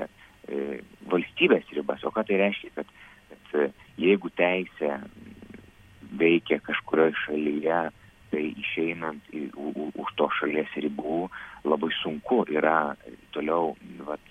[0.48, 2.04] e, valstybės ribas.
[2.06, 2.92] O ką tai reiškia, kad
[4.00, 4.96] jeigu teisė
[6.20, 7.80] veikia kažkurioje šalyje,
[8.30, 11.24] tai išeinant į, u, už to šalies ribų
[11.66, 12.94] labai sunku yra
[13.34, 13.74] toliau
[14.06, 14.22] vat,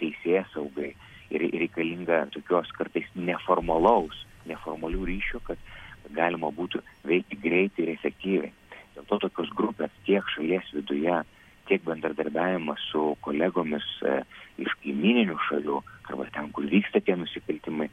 [0.00, 0.92] teisėjas saugai
[1.32, 5.60] ir reikalinga tokios kartais neformalaus, neformalių ryšių, kad
[6.16, 8.52] galima būtų veikti greitai ir efektyviai.
[8.96, 11.20] Dėl to tokios grupės tiek šalies viduje,
[11.70, 14.18] tiek bendradarbiavimas su kolegomis e,
[14.60, 15.78] iš kaimininių šalių
[16.12, 17.88] arba ten, kur vyksta tie nusikaltimai,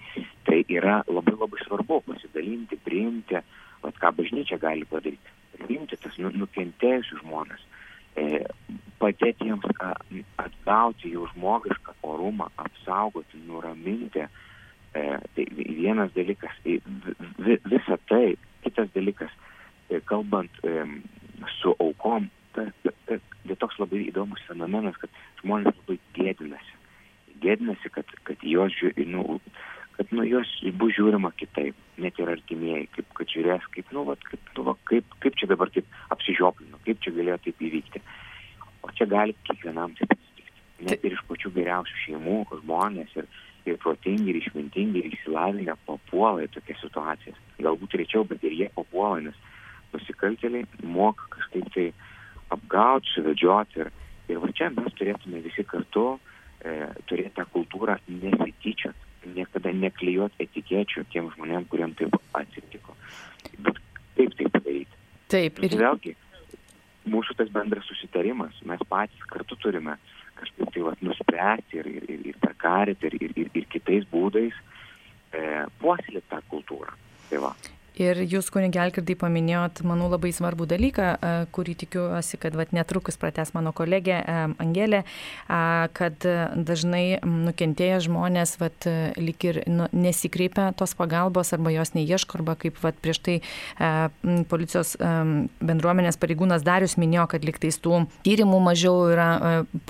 [0.48, 3.40] tai yra labai labai svarbu pasidalinti, priimti,
[3.84, 7.64] vat, ką bažnyčia gali padaryti, priimti tas nu, nukentėjusius žmonės,
[8.20, 8.44] e,
[9.00, 9.94] padėti jiems a,
[10.44, 14.28] atgauti jų žmogišką orumą, apsaugoti, nuraminti.
[14.90, 15.04] E,
[15.36, 16.80] tai vienas dalykas, vi,
[17.46, 18.34] visa tai,
[18.66, 19.32] kitas dalykas,
[19.90, 20.84] e, kalbant e,
[21.60, 22.28] su aukom,
[22.58, 26.79] ta, ta, ta, tai toks labai įdomus fenomenas, kad žmonės labai gėdinasi.
[27.44, 28.76] Gėdinasi, kad, kad jos,
[29.08, 29.40] nu,
[30.00, 34.24] kad nu, jos bus žiūrima kitaip, net ir artimieji, kaip, kad žiūrės, kaip, nu, vat,
[34.30, 38.02] kaip, nu, va, kaip, kaip čia dabar taip apsižioplino, kaip čia galėjo taip įvykti.
[38.88, 40.64] O čia gali kiekvienam taip atsitikti.
[40.88, 43.28] Net ir iš pačių geriausių šeimų žmonės ir,
[43.68, 47.44] ir protingi, ir išmintingi, ir išsilavinę papuola į tokias situacijas.
[47.60, 49.44] Galbūt rečiau, bet ir jie papuola, nes
[49.94, 51.90] nusikaltėliai moka kažkaip tai
[52.56, 53.84] apgauti, suvedžioti.
[53.84, 53.92] Ir,
[54.32, 56.08] ir va čia mes turėtume visi kartu
[56.64, 56.76] e,
[57.10, 62.96] turėti tą kultūrą nesityčiant, niekada neklijuoti etikečių tiem žmonėm, kuriem taip atsitiko.
[63.60, 63.80] Bet
[64.18, 65.00] kaip tai padaryti?
[65.30, 65.60] Taip.
[65.66, 66.16] Ir vėlgi,
[67.10, 69.98] mūsų tas bendras susitarimas, mes patys kartu turime
[70.40, 74.06] kažkaip tai vat, nuspręsti ir, ir, ir, ir per karitį, ir, ir, ir, ir kitais
[74.12, 75.42] būdais e,
[75.82, 76.96] puoselėti tą kultūrą.
[77.30, 77.52] Tai va.
[78.00, 81.08] Ir jūs, kunigė Alkirdai, paminėjot, manau, labai svarbų dalyką,
[81.52, 84.22] kurį tikiuosi, kad vat, netrukus prates mano kolegė
[84.62, 85.02] Angelė,
[85.98, 86.24] kad
[86.56, 88.88] dažnai nukentėję žmonės vat,
[89.20, 93.36] lik ir nu, nesikreipia tos pagalbos arba jos neieško, arba kaip vat, prieš tai
[94.48, 99.30] policijos bendruomenės pareigūnas Darius minėjo, kad liktais tų tyrimų mažiau yra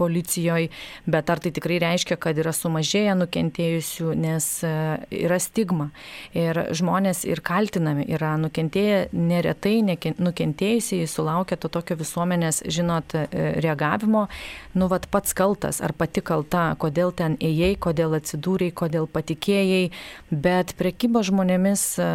[0.02, 0.72] policijoje,
[1.06, 5.91] bet ar tai tikrai reiškia, kad yra sumažėję nukentėjusių, nes yra stigma.
[6.34, 13.25] Ir žmonės ir kaltinami yra nukentėję, neretai nukentėjusiai sulaukia to tokio visuomenės, žinot, e,
[13.59, 14.27] reagavimo,
[14.73, 19.91] nu, vad pats kaltas ar pati kalta, kodėl ten ėjai, kodėl atsidūrėjai, kodėl patikėjai,
[20.31, 22.09] bet prekyba žmonėmis e,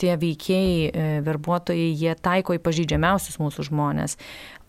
[0.00, 4.18] tie veikėjai, e, verbuotojai, jie taiko į pažydžiamiausius mūsų žmonės.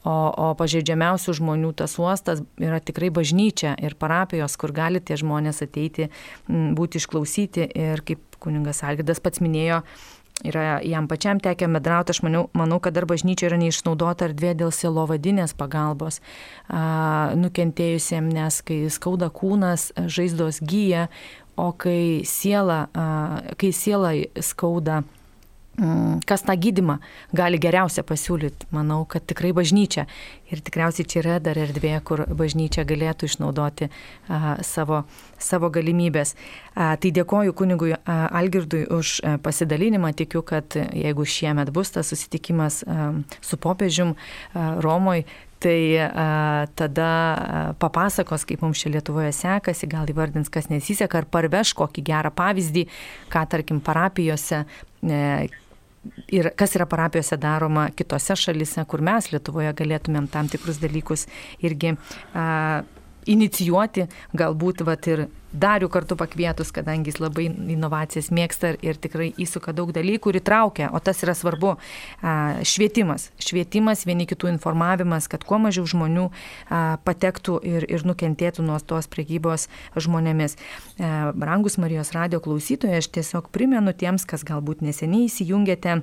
[0.07, 5.63] O, o pažeidžiamiausių žmonių tas uostas yra tikrai bažnyčia ir parapijos, kur gali tie žmonės
[5.65, 6.07] ateiti,
[6.47, 7.65] būti išklausyti.
[7.75, 9.81] Ir kaip kuningas Algidas pats minėjo,
[10.45, 14.71] yra jam pačiam tekę medrauti, aš manau, manau, kad dar bažnyčia yra neišnaudota erdvė dėl
[14.75, 16.19] silovadinės pagalbos
[16.69, 21.07] a, nukentėjusiem, nes kai skauda kūnas, žaizdos gyja,
[21.57, 23.07] o kai siela, a,
[23.57, 24.13] kai siela
[24.45, 25.01] skauda,
[26.25, 26.97] kas tą gydimą
[27.37, 28.65] gali geriausia pasiūlyti.
[28.73, 30.07] Manau, kad tikrai bažnyčia.
[30.49, 35.03] Ir tikriausiai čia yra dar erdvė, kur bažnyčia galėtų išnaudoti a, savo,
[35.37, 36.33] savo galimybės.
[36.73, 37.99] A, tai dėkoju kunigui a,
[38.39, 40.15] Algirdui už a, pasidalinimą.
[40.17, 43.11] Tikiu, kad jeigu šiemet bus tas susitikimas a,
[43.41, 45.27] su popiežium a, Romoje,
[45.61, 51.29] tai a, tada a, papasakos, kaip mums čia Lietuvoje sekasi, gal įvardins, kas nesiseka, ar
[51.29, 52.87] parveš kokį gerą pavyzdį,
[53.29, 54.65] ką tarkim parapijose.
[55.05, 55.23] E,
[56.33, 61.27] ir kas yra parapijose daroma kitose šalise, kur mes Lietuvoje galėtumėm tam tikrus dalykus
[61.65, 61.95] irgi
[62.33, 62.83] a,
[63.27, 69.73] inicijuoti, galbūt vat, ir darių kartu pakvietus, kadangi jis labai inovacijas mėgsta ir tikrai įsuka
[69.75, 71.75] daug dalykų ir įtraukia, o tas yra svarbu.
[72.67, 76.27] Švietimas, švietimas, vieni kitų informavimas, kad kuo mažiau žmonių
[77.07, 80.57] patektų ir, ir nukentėtų nuo tos prekybos žmonėmis.
[80.99, 86.01] Brangus Marijos radio klausytojai, aš tiesiog primenu tiems, kas galbūt neseniai įsijungėte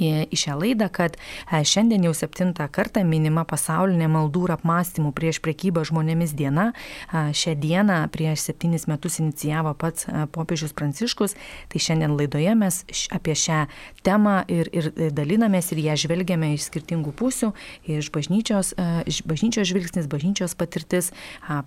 [0.00, 5.40] į šią laidą, kad e, šiandien jau septintą kartą minima pasaulinė maldų ir apmąstymų prieš
[5.44, 6.70] prekybą žmonėmis diena.
[7.10, 11.36] Šią dieną prieš septynis metus inicijavo pats e, popiežius Pranciškus,
[11.72, 12.82] tai šiandien laidoje mes
[13.14, 13.62] apie šią
[14.06, 17.52] temą ir, ir dalinamės ir ją žvelgiame iš skirtingų pusių,
[17.98, 21.10] iš bažnyčios, e, iš bažnyčios žvilgsnis, bažnyčios patirtis,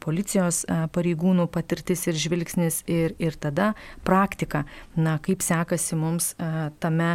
[0.04, 0.64] policijos
[0.96, 3.74] pareigūnų patirtis ir žvilgsnis ir, ir tada
[4.08, 4.64] praktika,
[4.96, 6.34] na, kaip sekasi mums
[6.84, 7.12] tame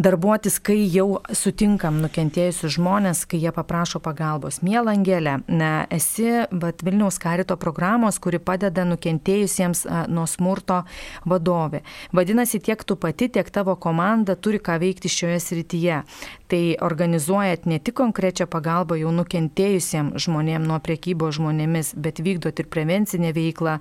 [0.00, 4.60] darbuotis, kai jau sutinkam nukentėjusius žmonės, kai jie paprašo pagalbos.
[4.64, 10.82] Mėla Angelė, ne, esi vat, Vilniaus karito programos, kuri padeda nukentėjusiems nuo smurto
[11.28, 11.82] vadovė.
[12.16, 16.02] Vadinasi, tiek tu pati, tiek tavo komanda turi ką veikti šioje srityje.
[16.50, 22.66] Tai organizuojat ne tik konkrečią pagalbą jau nukentėjusiems žmonėms nuo priekybos žmonėmis, bet vykdot ir
[22.66, 23.76] prevencinę veiklą,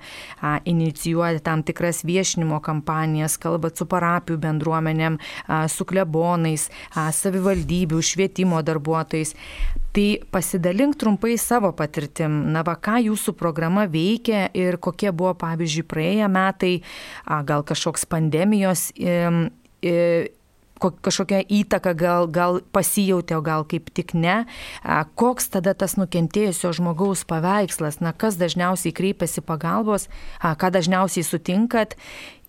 [0.69, 5.17] inicijuojat tam tikras viešinimo kampanijas, kalbat su parapijų bendruomenėm,
[5.73, 9.33] su klebonais, savivaldybių, švietimo darbuotojais.
[9.89, 15.87] Tai pasidalink trumpai savo patirtim, na va, ką jūsų programa veikia ir kokie buvo, pavyzdžiui,
[15.89, 16.75] praėję metai,
[17.25, 18.91] gal kažkoks pandemijos
[20.79, 24.43] kažkokia įtaka gal, gal pasijautė, o gal kaip tik ne.
[25.19, 30.09] Koks tada tas nukentėjusio žmogaus paveikslas, na kas dažniausiai kreipiasi pagalbos,
[30.41, 31.97] ką dažniausiai sutinkat?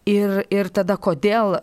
[0.09, 1.59] Ir, ir tada kodėl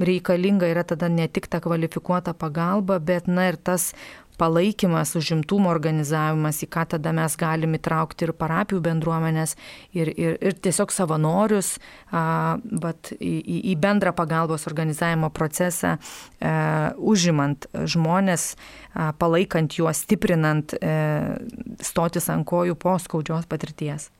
[0.00, 3.92] reikalinga yra tada ne tik ta kvalifikuota pagalba, bet na ir tas
[4.40, 9.56] palaikymas, užimtumo organizavimas, į ką tada mes galim įtraukti ir parapijų bendruomenės,
[9.96, 13.34] ir, ir, ir tiesiog savanorius, uh, bet į,
[13.72, 21.38] į, bendrą pagalbos organizavimo procesą, uh, užimant žmonės, uh, palaikant juos, stiprinant, uh,
[21.82, 24.10] stotis ant kojų po skaudžios patirties.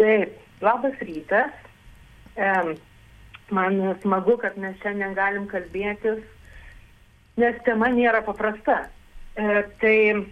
[0.00, 1.66] Taip, labas rytas.
[2.40, 2.78] Um
[3.50, 6.22] Man smagu, kad mes šiandien galim kalbėtis,
[7.40, 8.84] nes tema nėra paprasta.
[9.34, 10.26] E, tai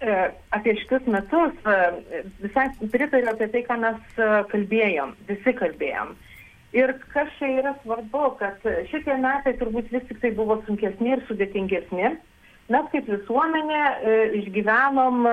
[0.00, 4.00] e, apie šitus metus e, visai pritariu apie tai, ką mes
[4.52, 6.14] kalbėjom, visi kalbėjom.
[6.72, 11.24] Ir kas čia yra svarbu, kad šitie metai turbūt vis tik tai buvo sunkesni ir
[11.28, 12.12] sudėtingesni.
[12.70, 13.80] Mes kaip visuomenė
[14.38, 15.24] išgyvenom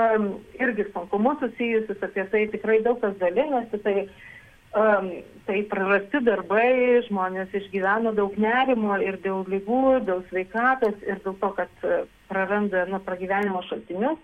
[0.58, 3.78] irgi sunkumus susijusius apie tai, tikrai daug kas dalinasi.
[3.86, 5.12] Tai um,
[5.46, 11.54] tai prarasti darbai, žmonės išgyvena daug nerimo ir dėl lygų, dėl sveikatos ir dėl to,
[11.62, 11.86] kad
[12.30, 14.20] praranda nu, pragyvenimo šaltinius.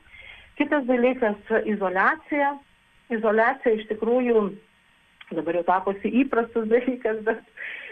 [0.59, 1.39] Kitas dalykas-
[1.73, 2.53] izolacija.
[3.13, 4.51] Izolacija iš tikrųjų
[5.33, 7.41] dabar jau taposi įprastas dalykas, bet,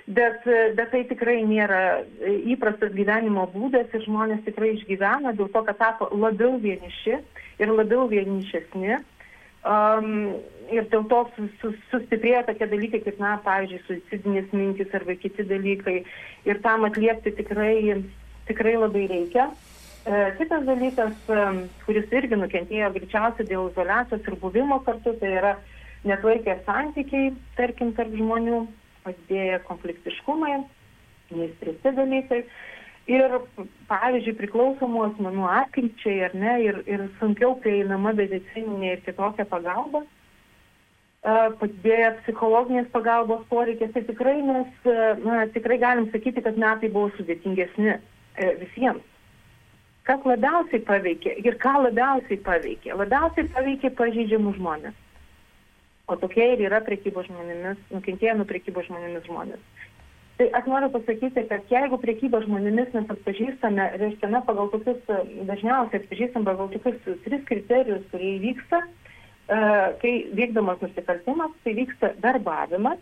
[0.07, 0.45] bet,
[0.77, 2.03] bet tai tikrai nėra
[2.53, 7.17] įprastas gyvenimo būdas ir žmonės tikrai išgyvena dėl to, kad tapo labiau vieniši
[7.61, 9.01] ir labiau vienišesni.
[9.61, 10.39] Um,
[10.73, 11.19] ir dėl to
[11.91, 15.99] sustiprėja tokie dalykai, kaip, na, pavyzdžiui, suicidinės mintis arba kiti dalykai.
[16.49, 17.99] Ir tam atliepti tikrai,
[18.47, 19.51] tikrai labai reikia.
[20.05, 21.41] E, kitas dalykas, e,
[21.85, 25.51] kuris irgi nukentėjo greičiausiai dėl izolacijos ir buvimo kartu, tai yra
[26.09, 28.63] netlaikė santykiai, tarkim, tarp žmonių,
[29.05, 30.55] padidėja konfliktiškumai,
[31.35, 32.39] neįspręsti dalykai.
[33.11, 33.35] Ir,
[33.89, 40.03] pavyzdžiui, priklausomų asmenų atkryčiai ar ne, ir, ir sunkiau prieinama medicininė ir kitokia pagalba,
[41.21, 44.91] padidėja psichologinės pagalbos poreikis, tai tikrai mes
[45.25, 49.10] na, tikrai galim sakyti, kad metai buvo sudėtingesni e, visiems.
[50.07, 52.95] Kas labiausiai paveikė ir ką labiausiai paveikė?
[52.97, 54.97] Labiausiai paveikė pažydžiamų žmonės.
[56.09, 59.61] O tokie ir yra prekybos žmonėmis, nukentėję nuo prekybos žmonėmis žmonės.
[60.41, 64.97] Tai aš noriu pasakyti, kad jeigu priekybą žmonėmis mes atpažįstame, reiškia, na, pagal tokius,
[65.45, 68.79] dažniausiai atpažįstam pagal tokius tris kriterijus, kurie įvyksta,
[70.01, 72.97] kai vykdomas nusikaltimas, tai vyksta darbavimas,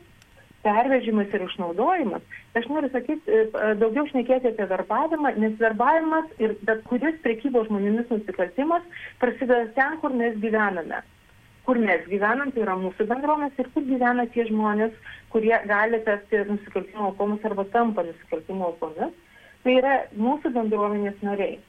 [0.65, 2.26] pervežimas ir išnaudojimas.
[2.58, 3.45] Aš noriu sakyti,
[3.80, 8.84] daugiau šnekėti apie darbavimą, nes darbavimas ir bet kuris priekybos žmonėmis nusikaltimas
[9.22, 11.02] prasideda ten, kur mes gyvename.
[11.67, 14.93] Kur mes gyvenam, tai yra mūsų bendruomenės ir kur gyvena tie žmonės,
[15.34, 19.13] kurie gali tapti nusikaltimo aukomis arba tampa nusikaltimo aukomis.
[19.63, 21.60] Tai yra mūsų bendruomenės nariai.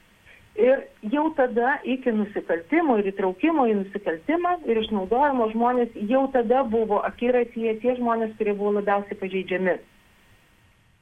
[0.59, 0.81] Ir
[1.13, 7.77] jau tada iki nusikaltimo ir įtraukimo į nusikaltimą ir išnaudojimo žmonės jau tada buvo akiratyje
[7.79, 9.77] tie žmonės, kurie buvo labiausiai pažeidžiami.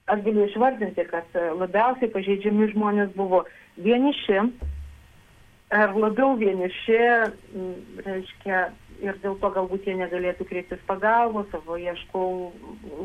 [0.10, 3.42] Aš galiu išvardinti, kad labiausiai pažeidžiami žmonės buvo
[3.82, 4.38] vieniši,
[5.74, 7.02] ar labiau vieniši,
[8.06, 8.62] reiškia,
[9.04, 12.52] ir dėl to galbūt jie negalėtų kreiptis pagalbos, savo ieškau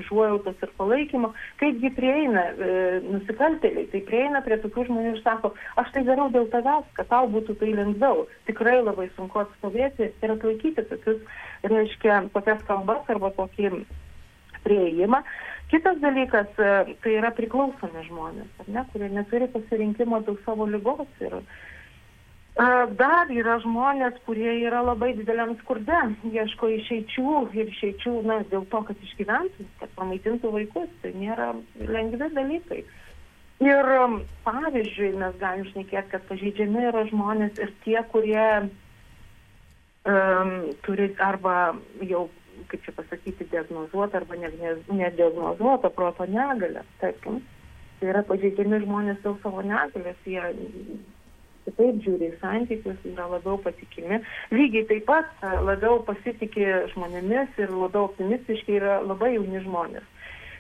[0.00, 1.32] užuojautos ir palaikymo.
[1.62, 6.48] Kaipgi prieina e, nusikaltėliai, tai prieina prie tokių žmonių ir sako, aš tai darau dėl
[6.52, 8.26] tavęs, kad tau būtų tai lengviau.
[8.50, 11.20] Tikrai labai sunku atstovėti ir atlaikyti tokius,
[11.66, 13.84] reiškia, tokias kalbas arba tokį
[14.64, 15.22] prieimą.
[15.72, 21.08] Kitas dalykas, e, tai yra priklausomi žmonės, ne, kurie neturi pasirinkimo dėl savo lygos.
[21.24, 21.40] Ir,
[22.54, 25.96] Dar yra žmonės, kurie yra labai dideliam skurde,
[26.30, 31.48] ieško išeičių ir išeičių, na, dėl to, kad išgyventų, kad pamaitintų vaikus, tai nėra
[31.80, 32.84] lengvi dalykai.
[33.64, 33.90] Ir
[34.46, 38.46] pavyzdžiui, mes galim šnekėti, kad pažeidžiami yra žmonės ir tie, kurie
[40.06, 40.54] um,
[40.86, 41.74] turi arba
[42.06, 42.28] jau,
[42.70, 47.42] kaip čia pasakyti, diagnozuotą arba nediagnozuotą proto negalę, tarkim.
[47.98, 50.42] Tai yra pažeidžiami žmonės dėl savo negalės, jie
[51.64, 54.20] kitaip žiūri į santykius, yra labiau patikimi.
[54.54, 60.10] Lygiai taip pat e, labiau pasitikė žmonėmis ir labiau optimistiški yra labai jauni žmonės.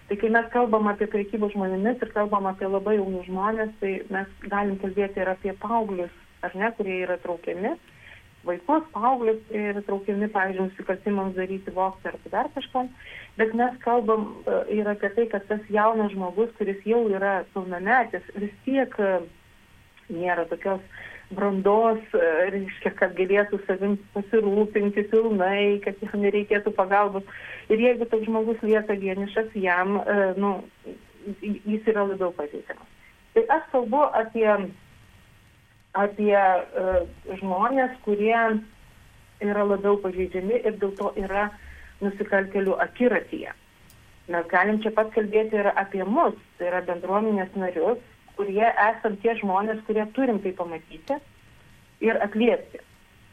[0.08, 4.32] Tai kai mes kalbam apie prekybą žmonėmis ir kalbam apie labai jaunus žmonės, tai mes
[4.52, 6.12] galim kalbėti ir apie paauglius,
[6.44, 7.72] ar ne, kurie yra traukiami,
[8.44, 12.90] vaikus, paauglius, yra traukiami, pavyzdžiui, nusikaltimams daryti vokti ar dar kažkam,
[13.40, 18.28] bet mes kalbam e, ir apie tai, kad tas jaunas žmogus, kuris jau yra pilnametis,
[18.36, 19.00] vis tiek
[20.12, 20.82] nėra tokios
[21.34, 27.24] brandos, e, reiškia, kad galėtų savim pasirūpinti pilnai, kad jam nereikėtų pagalbos.
[27.72, 30.58] Ir jeigu toks žmogus lieka vienišas, jam, e, nu,
[31.42, 32.90] jis yra labiau pažeidžiamas.
[33.34, 34.46] Tai aš kalbu apie,
[35.98, 37.00] apie uh,
[37.40, 38.36] žmonės, kurie
[39.42, 41.48] yra labiau pažeidžiami ir dėl to yra
[42.04, 43.54] nusikaltelių akiratyje.
[44.32, 48.00] Mes galim čia pat kalbėti ir apie mus, tai yra bendruomenės narius,
[48.38, 51.20] kurie esam tie žmonės, kurie turim tai pamatyti
[52.04, 52.82] ir atliepti.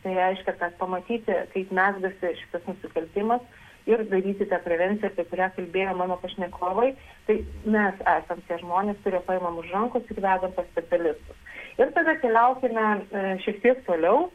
[0.01, 3.43] Tai reiškia, kad pamatyti, kaip mesgasi šitas nusikaltimas
[3.89, 6.91] ir daryti tą prevenciją, apie kurią kalbėjo mano pašnekovai,
[7.27, 11.37] tai mes esam tie žmonės, kurie paimam už rankos ir vedam pas specialistus.
[11.79, 14.27] Ir tada keliaukime e, šiek tiek toliau,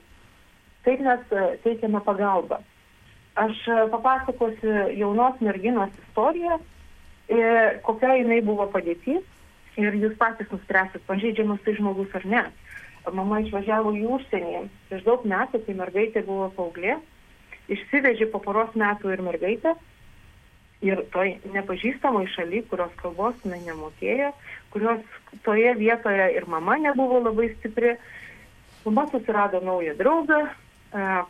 [0.86, 2.58] kaip mes e, teikiame pagalbą.
[3.38, 6.58] Aš e, papasakosiu jaunos merginos istoriją,
[7.82, 9.24] kokia jinai buvo padėtis
[9.80, 12.44] ir jūs patys nuspręsit, pažeidžiamas tai žmogus ar ne.
[13.14, 16.96] Mama išvažiavo į užsienį prieš daug metų, kai mergaitė buvo paauglė,
[17.70, 19.76] išsivežė po poros metų ir mergaitę.
[20.84, 24.32] Ir toj nepažįstamoj šaly, kurios kalbos jinai nemokėjo,
[24.74, 25.06] kurios
[25.46, 27.94] toje vietoje ir mama nebuvo labai stipri,
[28.84, 30.42] mama susirado naują draugą,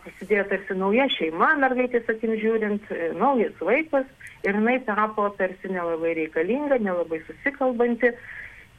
[0.02, 4.06] prasidėjo tarsi nauja šeima, mergaitės akim žiūrint, e, naujas vaikas
[4.46, 8.12] ir jinai tapo tarsi nelabai reikalinga, nelabai susikalbanti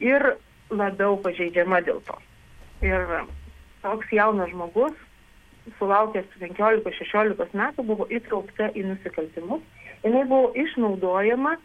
[0.03, 0.27] ir
[0.69, 2.17] labiau pažeidžiama dėl to.
[2.85, 3.03] Ir
[3.83, 4.95] toks jaunas žmogus,
[5.79, 9.65] sulaukęs 15-16 metų, buvo įtraukta į nusikaltimus.
[10.05, 11.57] Jis buvo išnaudojama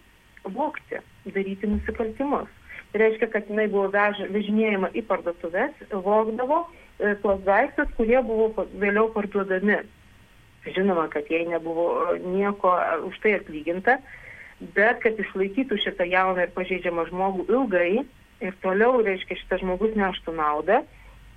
[0.56, 0.98] vokti,
[1.28, 2.50] daryti nusikaltimus.
[2.92, 6.81] Tai reiškia, kad jinai buvo vež, vežinėjama į parduotuvės, vogdavo e,
[7.22, 9.82] tuos daiktus, kurie buvo vėliau parduodami.
[10.62, 12.76] Žinoma, kad jai nebuvo nieko
[13.08, 13.98] už tai atlyginta,
[14.76, 18.04] bet kad išlaikytų šitą jauną ir pažeidžiamą žmogų ilgai
[18.42, 20.82] ir toliau, reiškia, šitas žmogus neštų naudą,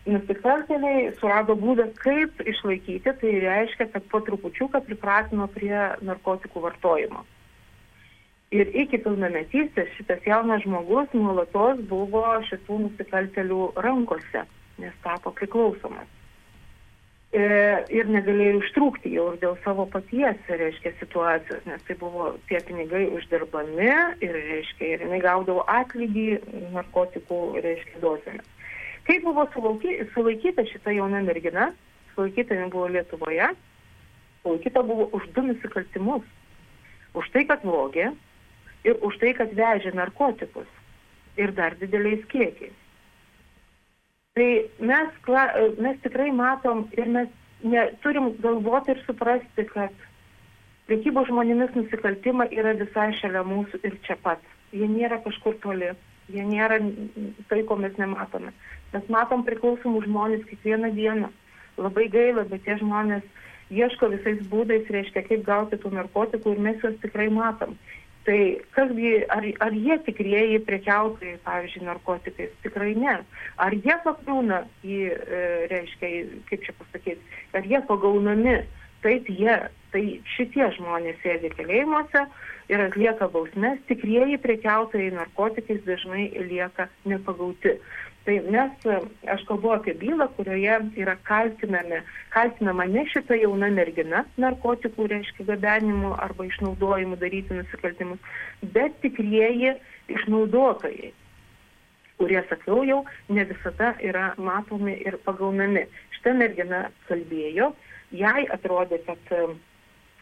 [0.06, 5.74] nusikaltėliai surado būdą, kaip išlaikyti, tai reiškia, kad po trupučiuką pripratino prie
[6.06, 7.26] narkotikų vartojimo.
[8.54, 14.46] Ir iki pilnametystės šitas jaunas žmogus nuolatos buvo šitų nusikaltelių rankose,
[14.82, 16.08] nes tapo priklausomas.
[17.36, 17.46] E,
[17.92, 23.10] ir negalėjo ištrūkti jau ir dėl savo paties, reiškia, situacijos, nes tai buvo tie pinigai
[23.12, 23.90] uždirbami
[24.24, 26.28] ir, reiškia, ir jinai gaudavo atlygį
[26.78, 28.52] narkotikų, reiškia, dozėmis.
[29.06, 29.44] Kaip buvo
[30.14, 31.74] sulaikyta šita jauna mergina,
[32.16, 33.52] sulaikyta nebuvo Lietuvoje,
[34.46, 36.24] sulaikyta buvo už du nusikaltimus.
[37.16, 38.14] Už tai, kad vogė,
[38.86, 40.70] ir už tai, kad vežė narkotikus
[41.42, 42.85] ir dar dideliais kiekiais.
[44.36, 45.12] Tai mes,
[45.80, 47.30] mes tikrai matom ir mes
[47.64, 49.94] ne, turim galvoti ir suprasti, kad
[50.90, 54.44] priekybos žmonėmis nusikaltimai yra visai šalia mūsų ir čia pat.
[54.76, 55.94] Jie nėra kažkur toli,
[56.36, 56.82] jie nėra
[57.48, 58.52] tai, ko mes nematome.
[58.92, 61.32] Mes matom priklausomų žmonės kiekvieną dieną.
[61.80, 63.24] Labai gaila, bet tie žmonės
[63.72, 67.80] ieško visais būdais, reiškia, kaip gauti tų narkotikų ir mes juos tikrai matom.
[68.26, 68.38] Tai
[68.74, 72.56] kasgi, ar, ar jie tikrieji prekiautojai, pavyzdžiui, narkotikais?
[72.64, 73.20] Tikrai ne.
[73.62, 76.10] Ar jie pakliūna į, e, reiškia,
[76.50, 78.58] kaip čia pasakyti, ar jie pagaunami?
[79.06, 79.60] Taip jie,
[79.94, 80.04] tai
[80.34, 82.24] šitie žmonės sėdi kalėjimuose
[82.74, 87.76] ir atlieka bausmes, tikrieji prekiautojai narkotikais dažnai lieka nepagauti.
[88.26, 88.86] Tai mes,
[89.30, 96.48] aš kalbu apie bylą, kurioje yra kaltinama ne šita jauna mergina narkotikų, reiškia gabenimu arba
[96.48, 98.18] išnaudojimu daryti nusikaltimus,
[98.74, 99.76] bet tikrieji
[100.16, 101.12] išnaudotojai,
[102.18, 105.86] kurie, sakiau jau, ne visada yra matomi ir pagaunami.
[106.18, 107.76] Šita mergina kalbėjo,
[108.24, 109.36] jai atrodė, kad,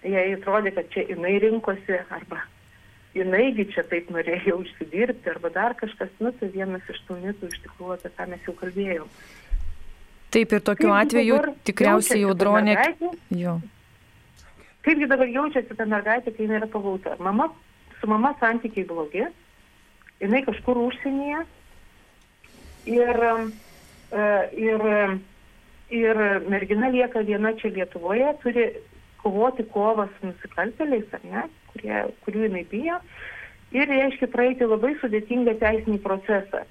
[0.04, 2.44] jai atrodė, kad čia jinai rinkosi arba
[3.14, 7.62] jinaigi čia taip norėjo užsidirbti arba dar kažkas, nu, tai vienas iš tų mitų iš
[7.66, 9.12] tikrųjų, apie ką mes jau kalbėjom.
[10.34, 12.78] Taip ir tokiu Kaip atveju tikriausiai jau dronė.
[13.38, 13.60] Jo.
[14.84, 17.14] Kaipgi dabar jaučiasi ta mergaitė, kai jinai yra pagauta?
[17.24, 17.52] Mama,
[18.00, 19.28] su mama santykiai blogi,
[20.20, 21.44] jinai kažkur užsienyje
[22.92, 23.22] ir,
[24.12, 24.26] e,
[24.66, 24.88] ir,
[26.02, 28.66] ir mergina lieka viena čia Lietuvoje, turi
[29.24, 33.00] kovoti kovą su nusikaltėliais, ar ne, kurie, kurių jinai bijo,
[33.74, 36.64] ir reiškia praeiti labai sudėtingą teisinį procesą.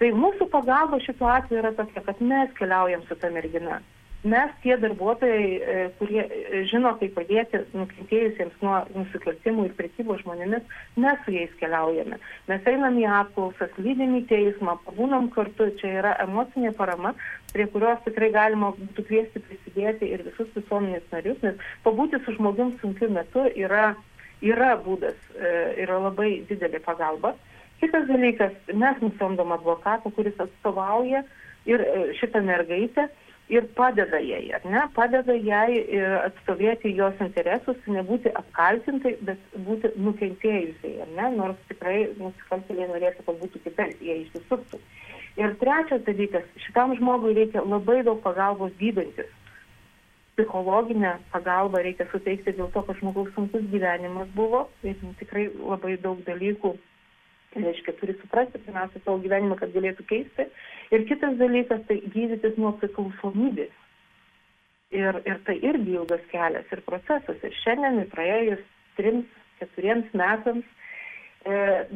[0.00, 3.80] Tai mūsų pagalba šituo atveju yra tokia, kad mes keliaujam su ta mergina
[4.22, 10.66] mes tie darbuotojai, e, kurie e, žino, kaip padėti nukentėjusiems nuo nusikaltimų ir prekybos žmonėmis,
[11.00, 12.18] mes su jais keliaujame.
[12.50, 17.14] Mes einam į apklausas, lydėm į teismą, pabūnam kartu, čia yra emocinė parama,
[17.54, 22.74] prie kurios tikrai galima būtų kviesti prisidėti ir visus visuomenės narius, nes pabūti su žmogum
[22.80, 23.94] sunkiu metu yra,
[24.40, 27.34] yra būdas, e, yra labai didelė pagalba.
[27.80, 31.24] Kitas dalykas, mes nusamdom advokatą, kuris atstovauja
[31.68, 31.84] ir
[32.20, 33.08] šitą mergaitę
[33.50, 39.90] ir padeda jai, ar ne, padeda jai e, atstovėti jos interesus, nebūti apkaltintai, bet būti
[39.98, 44.80] nukentėjusiai, ar ne, nors tikrai nusikaltėliai norėtų, kad būtų kitaip, jie išsisuktų.
[45.38, 49.30] Ir trečias dalykas, šitam žmogui reikia labai daug pagalbos gydantis.
[50.34, 56.22] Psichologinę pagalbą reikia suteikti dėl to, kad žmogaus sunkus gyvenimas buvo ir tikrai labai daug
[56.26, 56.74] dalykų
[57.56, 60.46] reiškia, turi suprasti pirmiausia savo gyvenimą, kad galėtų keisti.
[60.94, 63.72] Ir kitas dalykas, tai gydytis nuo priklausomybės.
[64.94, 67.38] Ir, ir tai irgi ilgas kelias ir procesas.
[67.46, 68.62] Ir šiandien, praėjus
[68.98, 69.26] trims,
[69.60, 70.66] keturiems metams,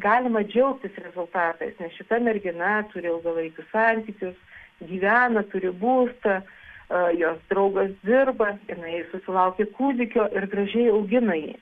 [0.01, 4.37] galima džiaugtis rezultatais, nes šita mergina turi ilgalaikius santykius,
[4.81, 11.59] gyvena, turi būstą, e, jos draugas dirba, jinai susilaukė kūdikio ir gražiai augina jį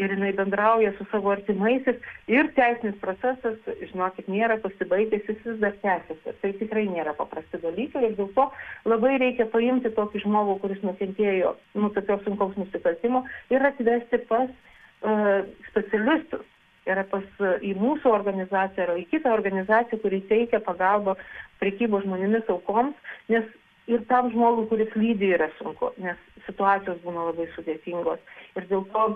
[0.00, 3.58] ir jinai bendrauja su savo artimaisiais ir teisinis procesas,
[3.90, 6.34] žinokit, nėra pasibaigęs, jis vis dar tęsiasi.
[6.40, 8.48] Tai tikrai nėra paprasti dalykai ir dėl to
[8.88, 15.44] labai reikia paimti tokį žmogų, kuris nukentėjo nuo tokios sunkaus nusikaltimo ir atvesti pas uh,
[15.70, 16.48] specialistus.
[16.90, 17.24] Yra pas
[17.62, 21.14] į mūsų organizaciją ar į kitą organizaciją, kuri teikia pagalbą
[21.62, 22.96] prekybos žmonėmis aukoms,
[23.30, 23.46] nes
[23.90, 28.18] ir tam žmogui, kuris lydi, yra sunku, nes situacijos būna labai sudėtingos.
[28.58, 29.06] Ir dėl to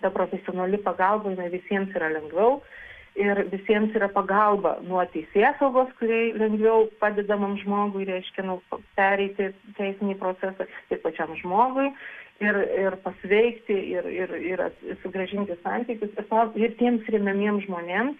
[0.00, 2.60] ta profesionali pagalba jinai visiems yra lengviau
[3.16, 8.58] ir visiems yra pagalba nuo teisės saugos, kuriai lengviau padedamam žmogui, reiškia, nu,
[8.98, 11.88] pereiti teisinį procesą ir pačiam žmogui.
[12.44, 14.60] Ir, ir pasveikti, ir, ir, ir
[15.00, 18.18] sugražinti santykius, ir, ir tiems remiamiems žmonėms,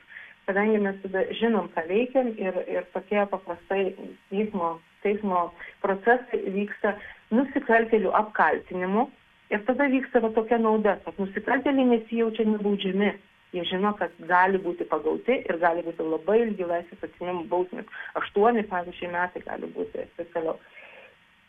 [0.48, 3.90] kadangi mes tada žinom, ką veikiam ir, ir tokie paprastai
[4.30, 5.50] teismo, teismo
[5.84, 6.94] procesai vyksta
[7.34, 9.04] nusikaltelių apkaltinimu,
[9.50, 13.12] Ir tada vyksta va tokia nauda, kad nusikaltėliai nesijaučia nebaudžiami.
[13.54, 17.92] Jie žino, kad gali būti pagauti ir gali būti labai ilgi laisvės atsimimų bausmės.
[18.18, 20.56] Aštuoni, pavyzdžiui, metai gali būti ir taip toliau.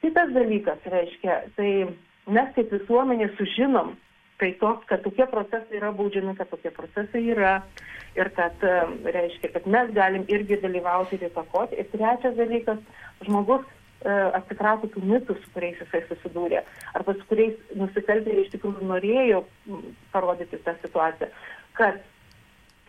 [0.04, 1.72] Kitas dalykas, reiškia, tai
[2.28, 3.96] mes kaip visuomenė sužinom,
[4.42, 7.56] tai toks, kad tokie procesai yra baudžiami, kad tokie procesai yra
[8.18, 8.62] ir kad,
[9.06, 11.80] reiškia, kad mes galim irgi dalyvauti ir įtakoti.
[11.82, 12.84] Ir trečias dalykas,
[13.26, 13.66] žmogus
[14.06, 16.60] E, atsikrato tų mitų, su kuriais jisai susidūrė,
[16.94, 19.40] arba su kuriais nusikaltėliai iš tikrųjų norėjo
[20.14, 21.32] parodyti tą situaciją,
[21.80, 21.98] kad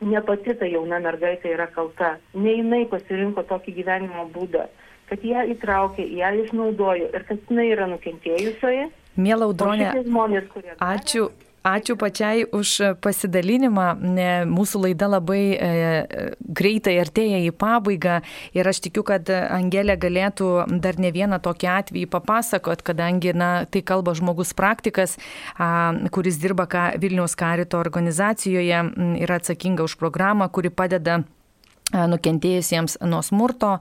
[0.04, 4.66] ne pati ta jauna mergaitė yra kalta, ne jinai pasirinko tokį gyvenimo būdą,
[5.08, 8.90] kad ją įtraukė, ją išnaudojo ir kad jinai yra nukentėjusioji.
[9.18, 9.92] Mėla Audronė,
[10.78, 11.28] ačiū,
[11.68, 13.86] Ačiū pačiai už pasidalinimą.
[14.48, 15.70] Mūsų laida labai e,
[16.38, 18.20] greitai artėja į pabaigą
[18.56, 20.50] ir aš tikiu, kad Angelė galėtų
[20.80, 25.18] dar ne vieną tokį atvejį papasakot, kadangi na, tai kalba žmogus praktikas,
[26.14, 26.68] kuris dirba
[27.00, 28.84] Vilniaus karito organizacijoje,
[29.26, 31.24] yra atsakinga už programą, kuri padeda
[31.92, 33.78] nukentėjusiems nuo smurto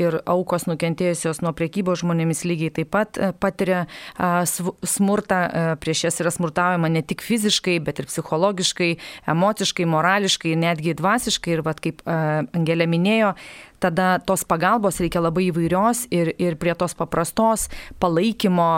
[0.00, 3.84] ir aukos nukentėjusios nuo priekybos žmonėmis lygiai taip pat patiria
[4.18, 5.40] smurtą.
[5.82, 8.90] Prieš jas yra smurtaujama ne tik fiziškai, bet ir psichologiškai,
[9.30, 11.54] emociškai, morališkai, netgi dvasiškai.
[11.54, 13.34] Ir vad kaip Angelė minėjo,
[13.80, 17.68] tada tos pagalbos reikia labai įvairios ir, ir prie tos paprastos
[18.02, 18.68] palaikymo,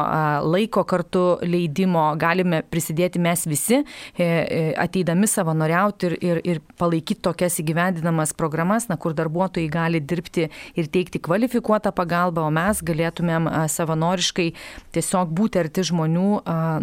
[0.46, 7.22] laiko kartu leidimo galime prisidėti mes visi, e, e, ateidami savanoriauti ir, ir, ir palaikyti
[7.26, 10.48] tokias įgyvendinamas programas, na, kur darbuotojai gali dirbti
[10.78, 14.52] ir teikti kvalifikuotą pagalbą, o mes galėtumėm savanoriškai
[14.94, 16.28] tiesiog būti arti žmonių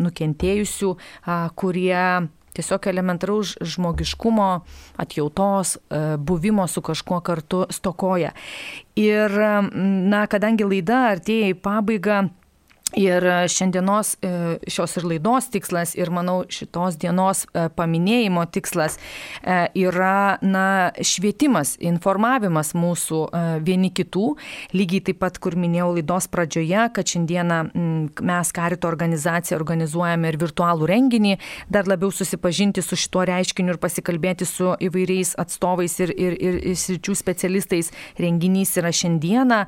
[0.04, 0.92] nukentėjusių,
[1.60, 2.04] kurie
[2.58, 4.50] tiesiog elementaraus žmogiškumo,
[4.98, 8.32] atjautos, e, buvimo su kažkuo kartu stokoja.
[9.00, 9.32] Ir,
[10.12, 12.26] na, kadangi laida artėja į pabaigą,
[12.98, 19.58] Ir šiandienos e, šios ir laidos tikslas ir manau šitos dienos e, paminėjimo tikslas e,
[19.78, 23.20] yra na, švietimas, informavimas mūsų
[23.66, 24.26] vieni kitų.
[24.74, 27.60] Lygiai taip pat, kur minėjau laidos pradžioje, kad šiandieną
[28.26, 31.36] mes Karito organizacija organizuojame ir virtualų renginį,
[31.70, 36.80] dar labiau susipažinti su šituo reiškiniu ir pasikalbėti su įvairiais atstovais ir, ir, ir, ir
[36.80, 37.94] sričių specialistais.
[38.18, 39.62] Renginys yra šiandieną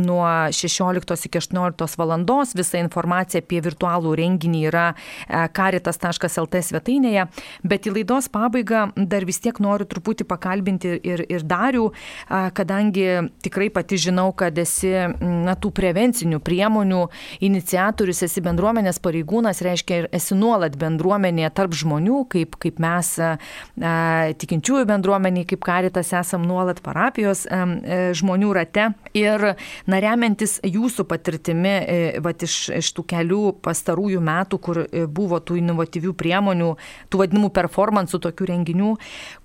[0.00, 0.24] nuo
[0.56, 2.54] 16 iki 18 val valandos.
[2.54, 4.86] Visa informacija apie virtualų renginį yra
[5.52, 7.26] karitas.lt e, svetainėje.
[7.62, 11.90] Bet į laidos pabaigą dar vis tiek noriu truputį pakalbinti ir, ir darių,
[12.54, 13.06] kadangi
[13.42, 17.02] tikrai pati žinau, kad esi na, tų prevencinių priemonių
[17.40, 23.34] iniciatorius, esi bendruomenės pareigūnas, reiškia esi nuolat bendruomenėje tarp žmonių, kaip, kaip mes a,
[24.40, 27.46] tikinčiųjų bendruomeniai, kaip karitas esam nuolat parapijos
[28.20, 28.90] žmonių rate.
[29.16, 29.52] Ir
[29.90, 35.40] na, remiantis jūsų patirtimi, e, vat, iš, iš tų kelių pastarųjų metų, kur e, buvo
[35.42, 36.70] tų inovatyvių priemonių,
[37.10, 38.94] tų vadinamų performansų, tokių renginių,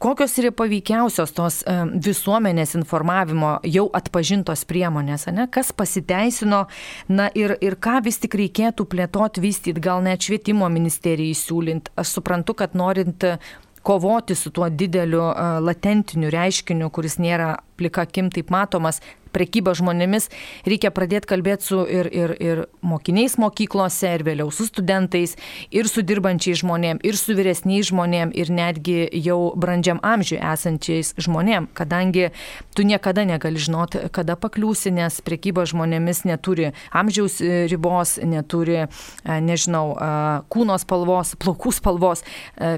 [0.04, 5.50] kokios yra paveikiausios tos e, visuomenės informavimo jau atpažintos priemonės, ne?
[5.52, 6.66] kas pasiteisino
[7.10, 11.92] na, ir, ir ką vis tik reikėtų plėtoti, vystyti, gal net švietimo ministerijai siūlint.
[12.00, 13.26] Aš suprantu, kad norint
[13.86, 15.28] kovoti su tuo dideliu
[15.62, 18.98] latentiniu reiškiniu, kuris nėra plika akim taip matomas,
[19.36, 20.30] prekyba žmonėmis,
[20.68, 25.36] reikia pradėti kalbėti su ir, ir, ir mokiniais mokyklose, ir vėliau su studentais,
[25.76, 31.70] ir su dirbančiais žmonėm, ir su vyresniais žmonėm, ir netgi jau brandžiam amžiui esančiais žmonėm,
[31.76, 32.30] kadangi
[32.76, 39.40] tu niekada negali žinoti, kada pakliūsi, nes prekyba žmonėmis neturi amžiaus e, ribos, neturi, e,
[39.42, 40.10] nežinau, e,
[40.52, 42.24] kūno spalvos, plaukų spalvos,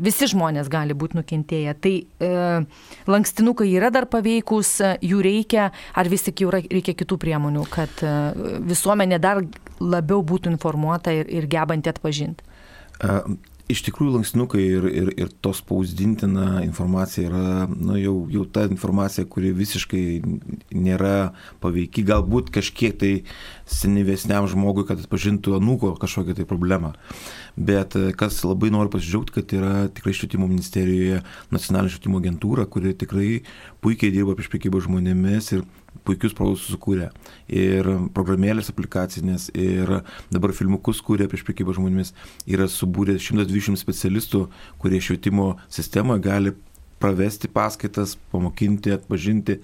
[0.03, 1.73] visi žmonės gali būti nukentėję.
[1.83, 2.31] Tai e,
[3.09, 8.15] lankstinukai yra dar paveikus, jų reikia, ar vis tik jau reikia kitų priemonių, kad e,
[8.67, 9.43] visuomenė dar
[9.79, 12.43] labiau būtų informuota ir, ir gebanti atpažinti?
[13.67, 19.25] Iš tikrųjų, lankstinukai ir, ir, ir to spausdintina informacija yra nu, jau, jau ta informacija,
[19.27, 20.03] kuri visiškai
[20.71, 23.11] nėra paveiki, galbūt kažkiek tai
[23.67, 26.93] senyvesniam žmogui, kad atpažintų anūko kažkokią tai problemą.
[27.59, 31.19] Bet e, kas labai noriu pasidžiaugti, kad yra tikrai švietimo ministerijoje
[31.51, 33.33] nacionalinė švietimo agentūra, kuri tikrai
[33.83, 35.67] puikiai dirba prieš priekybą žmonėmis ir
[36.05, 37.09] puikius produktus sukūrė.
[37.47, 40.01] Ir programėlės aplikacinės, ir
[40.33, 42.13] dabar filmukus kūrė prieš priekybą žmonėmis.
[42.49, 44.47] Yra subūrę 120 specialistų,
[44.81, 46.55] kurie švietimo sistemoje gali
[46.99, 49.59] pravesti paskaitas, pamokinti, atpažinti.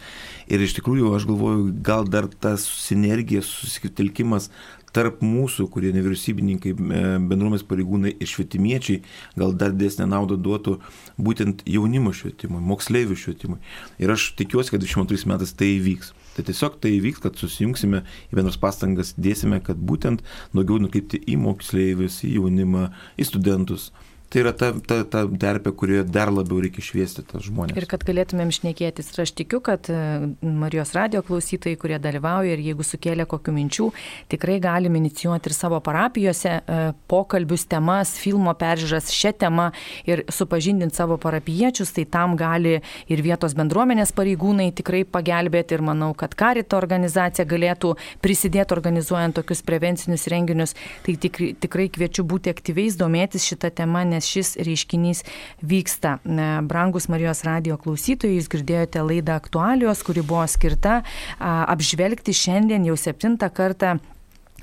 [0.52, 4.50] Ir iš tikrųjų aš galvoju, gal dar tas sinergija, susitelkimas
[4.94, 9.02] tarp mūsų, kurie nevyriausybininkai, e, bendruomės pareigūnai ir švietimiečiai,
[9.40, 10.78] gal dar didesnę naudą duotų
[11.18, 13.58] būtent jaunimo švietimui, moksleivių švietimui.
[13.98, 16.14] Ir aš tikiuosi, kad 22 metais tai įvyks.
[16.34, 20.24] Tai tiesiog tai įvyks, kad susijungsime į bendras pastangas, dėsime, kad būtent
[20.56, 22.88] daugiau nukreipti į moksleivius, į jaunimą,
[23.22, 23.92] į studentus
[24.34, 27.78] tai yra ta, ta, ta terpė, kurioje dar labiau reikia šviesti tas žmonės.
[27.78, 29.12] Ir kad galėtumėm šnekėtis.
[29.14, 29.98] Ir aš tikiu, kad e,
[30.42, 33.90] Marijos radio klausytojai, kurie dalyvauja ir jeigu sukėlė kokių minčių,
[34.34, 36.80] tikrai galim inicijuoti ir savo parapijose e,
[37.12, 39.68] pokalbius, temas, filmo peržiūras šią temą
[40.10, 42.80] ir supažindinti savo parapiečius, tai tam gali
[43.14, 47.94] ir vietos bendruomenės pareigūnai tikrai pagelbėti ir manau, kad karito organizacija galėtų
[48.26, 50.74] prisidėti organizuojant tokius prevencinius renginius.
[51.06, 55.24] Tai tikrai, tikrai kviečiu būti aktyviais, domėtis šitą temą, nes nes šis reiškinys
[55.62, 56.18] vyksta.
[56.64, 61.02] Brangus Marijos radio klausytojai, jūs girdėjote laidą aktualijos, kuri buvo skirta
[61.40, 63.98] apžvelgti šiandien jau septintą kartą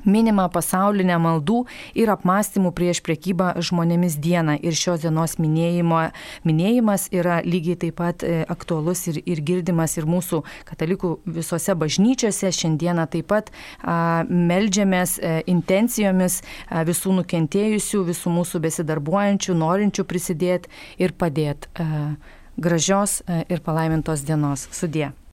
[0.04, 1.64] minima pasaulinė maldų
[1.98, 4.56] ir apmąstymų prieš priekybą žmonėmis diena.
[4.60, 6.02] Ir šios dienos minėjimo,
[6.48, 12.52] minėjimas yra lygiai taip pat e, aktualus ir, ir girdimas ir mūsų katalikų visose bažnyčiose.
[12.60, 20.06] Šiandieną taip pat a, meldžiamės a, e, intencijomis a, visų nukentėjusių, visų mūsų besidarbuojančių, norinčių
[20.08, 20.70] prisidėti
[21.00, 21.70] ir padėti.
[22.60, 24.68] Gražios a, ir palaimintos dienos.
[24.74, 25.12] Sudė.